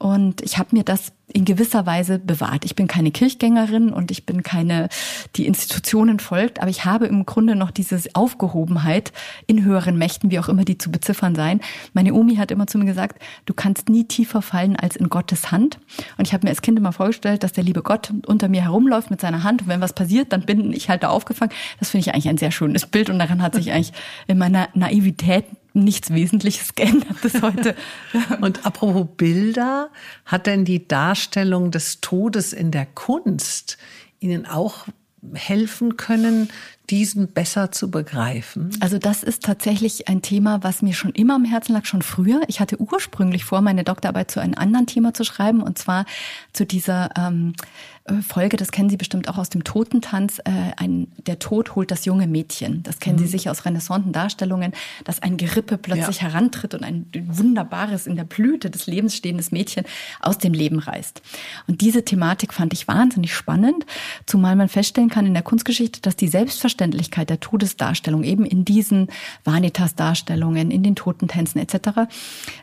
[0.00, 2.64] Und ich habe mir das in gewisser Weise bewahrt.
[2.64, 4.88] Ich bin keine Kirchgängerin und ich bin keine,
[5.36, 9.12] die Institutionen folgt, aber ich habe im Grunde noch diese Aufgehobenheit
[9.46, 11.60] in höheren Mächten, wie auch immer die zu beziffern sein.
[11.92, 15.52] Meine Omi hat immer zu mir gesagt, du kannst nie tiefer fallen als in Gottes
[15.52, 15.78] Hand.
[16.16, 19.10] Und ich habe mir als Kind immer vorgestellt, dass der liebe Gott unter mir herumläuft
[19.10, 21.52] mit seiner Hand und wenn was passiert, dann bin ich halt da aufgefangen.
[21.78, 23.92] Das finde ich eigentlich ein sehr schönes Bild und daran hat sich eigentlich
[24.28, 27.74] in meiner Naivität nichts Wesentliches geändert bis heute.
[28.40, 29.90] Und apropos Bilder,
[30.24, 33.78] hat denn die Darstellung des Todes in der Kunst
[34.20, 34.86] Ihnen auch
[35.34, 36.48] helfen können,
[36.88, 38.70] diesen besser zu begreifen?
[38.80, 42.40] Also das ist tatsächlich ein Thema, was mir schon immer am Herzen lag, schon früher.
[42.48, 46.04] Ich hatte ursprünglich vor, meine Doktorarbeit zu einem anderen Thema zu schreiben, und zwar
[46.52, 47.52] zu dieser ähm,
[47.99, 51.90] äh, Folge, das kennen Sie bestimmt auch aus dem Totentanz, äh, ein, der Tod holt
[51.90, 52.82] das junge Mädchen.
[52.82, 53.22] Das kennen mhm.
[53.22, 54.72] Sie sicher aus renaissanten Darstellungen,
[55.04, 56.28] dass ein Gerippe plötzlich ja.
[56.28, 59.84] herantritt und ein wunderbares, in der Blüte des Lebens stehendes Mädchen
[60.20, 61.22] aus dem Leben reißt.
[61.68, 63.84] Und diese Thematik fand ich wahnsinnig spannend,
[64.26, 69.08] zumal man feststellen kann in der Kunstgeschichte, dass die Selbstverständlichkeit der Todesdarstellung eben in diesen
[69.44, 72.10] Vanitas-Darstellungen, in den Totentänzen etc.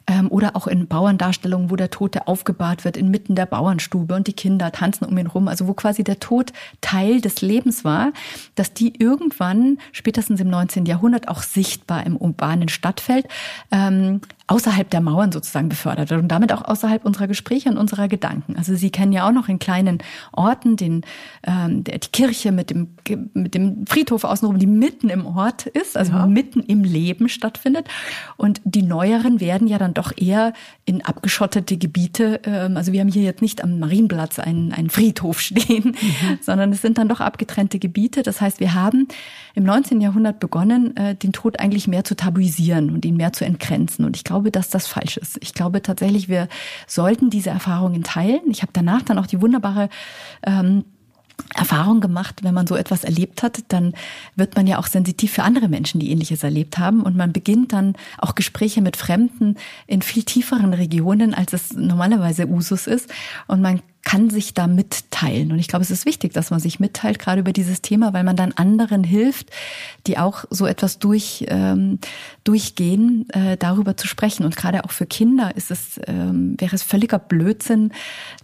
[0.07, 4.33] Ähm, oder auch in Bauerndarstellungen, wo der Tote aufgebahrt wird inmitten der Bauernstube und die
[4.33, 8.13] Kinder tanzen um ihn rum, also wo quasi der Tod Teil des Lebens war,
[8.55, 10.85] dass die irgendwann, spätestens im 19.
[10.85, 13.27] Jahrhundert, auch sichtbar im urbanen Stadtfeld
[13.71, 18.07] ähm, außerhalb der Mauern sozusagen befördert wird und damit auch außerhalb unserer Gespräche und unserer
[18.07, 18.55] Gedanken.
[18.55, 19.99] Also Sie kennen ja auch noch in kleinen
[20.31, 21.01] Orten den,
[21.43, 22.95] ähm, die Kirche mit dem,
[23.33, 26.25] mit dem Friedhof außenrum, die mitten im Ort ist, also ja.
[26.25, 27.87] mitten im Leben stattfindet.
[28.37, 30.53] Und die neueren werden ja dann doch eher
[30.85, 35.41] in abgeschottete Gebiete, ähm, also wir haben hier jetzt nicht am Marienplatz einen, einen Friedhof
[35.41, 36.39] stehen, mhm.
[36.41, 38.23] sondern es sind dann doch abgetrennte Gebiete.
[38.23, 39.09] Das heißt, wir haben
[39.55, 39.99] im 19.
[39.99, 44.05] Jahrhundert begonnen, äh, den Tod eigentlich mehr zu tabuisieren und ihn mehr zu entgrenzen.
[44.05, 45.39] Und ich glaube, glaube, dass das falsch ist.
[45.41, 46.47] Ich glaube tatsächlich, wir
[46.85, 48.41] sollten diese Erfahrungen teilen.
[48.51, 49.89] Ich habe danach dann auch die wunderbare
[50.43, 50.85] ähm,
[51.55, 53.93] Erfahrung gemacht, wenn man so etwas erlebt hat, dann
[54.35, 57.01] wird man ja auch sensitiv für andere Menschen, die ähnliches erlebt haben.
[57.01, 59.55] Und man beginnt dann auch Gespräche mit Fremden
[59.87, 63.11] in viel tieferen Regionen, als es normalerweise Usus ist.
[63.47, 65.51] Und man kann sich da mitteilen.
[65.51, 68.23] Und ich glaube, es ist wichtig, dass man sich mitteilt, gerade über dieses Thema, weil
[68.23, 69.51] man dann anderen hilft,
[70.07, 71.99] die auch so etwas durch, ähm,
[72.45, 74.45] durchgehen, äh, darüber zu sprechen.
[74.45, 77.91] Und gerade auch für Kinder ist es, ähm, wäre es völliger Blödsinn,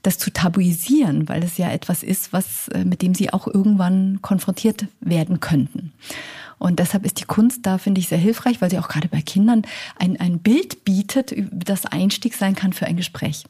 [0.02, 4.22] das zu tabuisieren, weil es ja etwas ist, was, äh, mit dem sie auch irgendwann
[4.22, 5.94] konfrontiert werden könnten.
[6.60, 9.22] Und deshalb ist die Kunst da, finde ich, sehr hilfreich, weil sie auch gerade bei
[9.22, 9.62] Kindern
[9.96, 13.46] ein, ein Bild bietet, das Einstieg sein kann für ein Gespräch.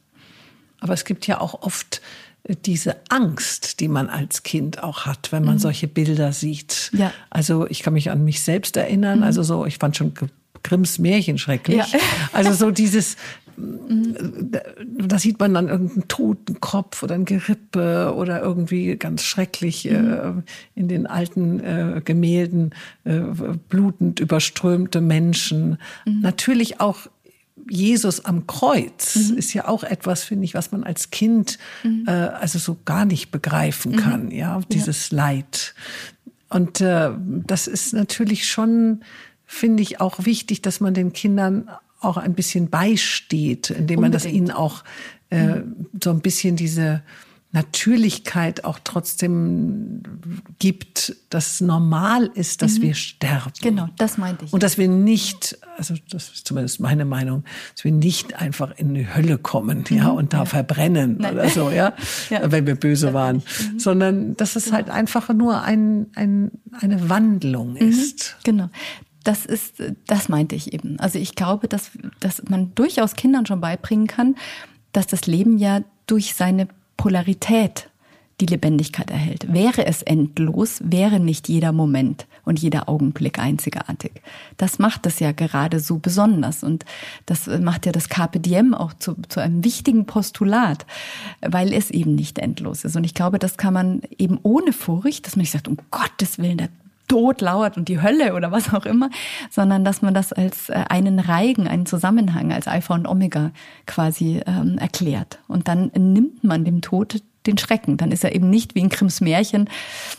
[0.83, 2.01] Aber es gibt ja auch oft
[2.43, 5.59] äh, diese Angst, die man als Kind auch hat, wenn man mhm.
[5.59, 6.91] solche Bilder sieht.
[6.93, 7.11] Ja.
[7.29, 9.19] Also ich kann mich an mich selbst erinnern.
[9.19, 9.23] Mhm.
[9.23, 10.13] Also so, ich fand schon
[10.61, 11.77] Grimms Märchen schrecklich.
[11.77, 11.85] Ja.
[12.33, 13.15] Also so dieses,
[13.55, 14.51] mhm.
[15.07, 20.01] da sieht man dann irgendeinen toten Kopf oder ein Gerippe oder irgendwie ganz schrecklich äh,
[20.01, 20.43] mhm.
[20.75, 22.71] in den alten äh, Gemälden
[23.05, 23.21] äh,
[23.69, 25.77] blutend überströmte Menschen.
[26.05, 26.21] Mhm.
[26.21, 27.07] Natürlich auch
[27.69, 29.37] Jesus am Kreuz mhm.
[29.37, 32.05] ist ja auch etwas, finde ich, was man als Kind mhm.
[32.07, 33.97] äh, also so gar nicht begreifen mhm.
[33.97, 34.31] kann, mhm.
[34.31, 35.17] ja, dieses ja.
[35.17, 35.75] Leid.
[36.49, 39.01] Und äh, das ist natürlich schon,
[39.45, 44.25] finde ich, auch wichtig, dass man den Kindern auch ein bisschen beisteht, indem man das
[44.25, 44.83] ihnen auch
[45.29, 45.87] äh, mhm.
[46.03, 47.01] so ein bisschen diese
[47.53, 50.01] Natürlichkeit auch trotzdem
[50.57, 52.81] gibt, dass normal ist, dass mhm.
[52.81, 53.51] wir sterben.
[53.61, 54.53] Genau, das meinte ich.
[54.53, 57.43] Und dass wir nicht, also das ist zumindest meine Meinung,
[57.75, 59.95] dass wir nicht einfach in die Hölle kommen, mhm.
[59.95, 60.45] ja, und da ja.
[60.45, 61.33] verbrennen Nein.
[61.35, 61.93] oder so, ja,
[62.31, 63.79] ja, wenn wir böse waren, mhm.
[63.79, 66.49] sondern dass es halt einfach nur ein, ein,
[66.81, 67.77] eine Wandlung mhm.
[67.77, 68.35] ist.
[68.43, 68.69] Genau
[69.23, 70.99] das ist, das meinte ich eben.
[70.99, 74.35] Also ich glaube, dass, dass man durchaus Kindern schon beibringen kann,
[74.91, 76.67] dass das Leben ja durch seine
[77.03, 77.89] Polarität
[78.39, 79.51] die Lebendigkeit erhält.
[79.51, 84.21] Wäre es endlos, wäre nicht jeder Moment und jeder Augenblick einzigartig.
[84.55, 86.85] Das macht es ja gerade so besonders und
[87.25, 90.85] das macht ja das Carpe Diem auch zu, zu einem wichtigen Postulat,
[91.41, 92.95] weil es eben nicht endlos ist.
[92.95, 96.39] Und ich glaube, das kann man eben ohne Furcht, dass man nicht sagt, um Gottes
[96.39, 96.69] Willen, der
[97.13, 99.11] Tod lauert und die Hölle oder was auch immer,
[99.51, 103.51] sondern dass man das als äh, einen Reigen, einen Zusammenhang, als Alpha und Omega
[103.85, 105.37] quasi ähm, erklärt.
[105.47, 107.97] Und dann nimmt man dem Tod den Schrecken.
[107.97, 109.69] Dann ist er eben nicht wie in Grimms Märchen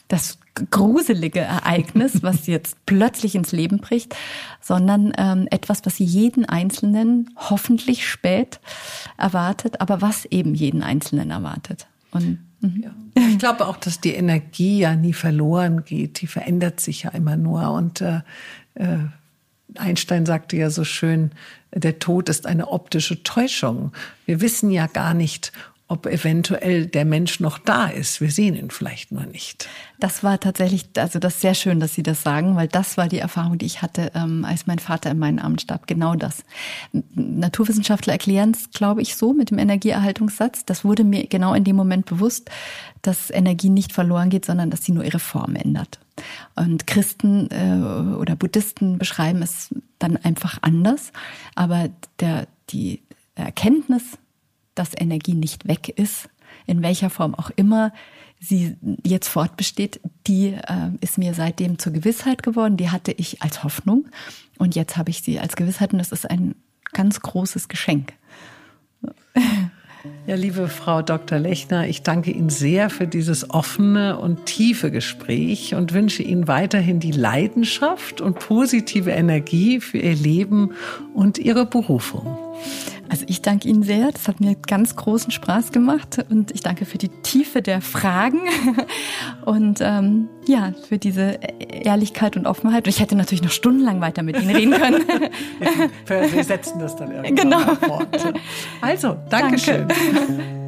[0.07, 0.39] das
[0.71, 4.15] gruselige Ereignis, was jetzt plötzlich ins Leben bricht,
[4.61, 8.61] sondern ähm, etwas, was jeden Einzelnen hoffentlich spät
[9.17, 11.89] erwartet, aber was eben jeden Einzelnen erwartet.
[12.15, 12.83] Und mhm.
[12.83, 12.91] ja.
[13.29, 16.21] Ich glaube auch, dass die Energie ja nie verloren geht.
[16.21, 17.71] Die verändert sich ja immer nur.
[17.71, 18.21] Und äh,
[18.75, 18.99] äh,
[19.77, 21.33] Einstein sagte ja so schön,
[21.73, 23.93] der Tod ist eine optische Täuschung.
[24.27, 25.53] Wir wissen ja gar nicht,
[25.95, 28.21] ob eventuell der Mensch noch da ist.
[28.21, 29.69] Wir sehen ihn vielleicht nur nicht.
[30.01, 33.09] Das war tatsächlich, also das ist sehr schön, dass Sie das sagen, weil das war
[33.09, 35.87] die Erfahrung, die ich hatte, ähm, als mein Vater in meinen Arm starb.
[35.87, 36.45] Genau das.
[37.15, 40.65] Naturwissenschaftler erklären es, glaube ich, so mit dem Energieerhaltungssatz.
[40.65, 42.51] Das wurde mir genau in dem Moment bewusst,
[43.03, 46.01] dass Energie nicht verloren geht, sondern dass sie nur ihre Form ändert.
[46.57, 51.13] Und Christen äh, oder Buddhisten beschreiben es dann einfach anders.
[51.55, 51.89] Aber
[52.19, 53.01] der, die
[53.37, 54.19] Erkenntnis
[54.75, 56.29] dass Energie nicht weg ist,
[56.67, 57.93] in welcher Form auch immer
[58.41, 62.77] sie jetzt fortbesteht, die äh, ist mir seitdem zur Gewissheit geworden.
[62.77, 64.07] Die hatte ich als Hoffnung
[64.59, 66.55] und jetzt habe ich sie als Gewissheit und das ist ein
[66.93, 68.13] ganz großes Geschenk.
[70.27, 71.39] Ja, liebe Frau Dr.
[71.39, 77.01] Lechner, ich danke Ihnen sehr für dieses offene und tiefe Gespräch und wünsche Ihnen weiterhin
[77.01, 80.73] die Leidenschaft und positive Energie für Ihr Leben
[81.15, 82.37] und Ihre Berufung.
[83.09, 84.11] Also ich danke Ihnen sehr.
[84.11, 88.41] Das hat mir ganz großen Spaß gemacht und ich danke für die Tiefe der Fragen
[89.45, 92.87] und ähm, ja, für diese Ehrlichkeit und Offenheit.
[92.87, 95.05] Und ich hätte natürlich noch stundenlang weiter mit Ihnen reden können.
[96.07, 97.75] Wir setzen das dann irgendwann genau.
[97.77, 98.35] fort.
[98.81, 99.89] Also, Dankeschön.
[99.89, 100.64] Danke.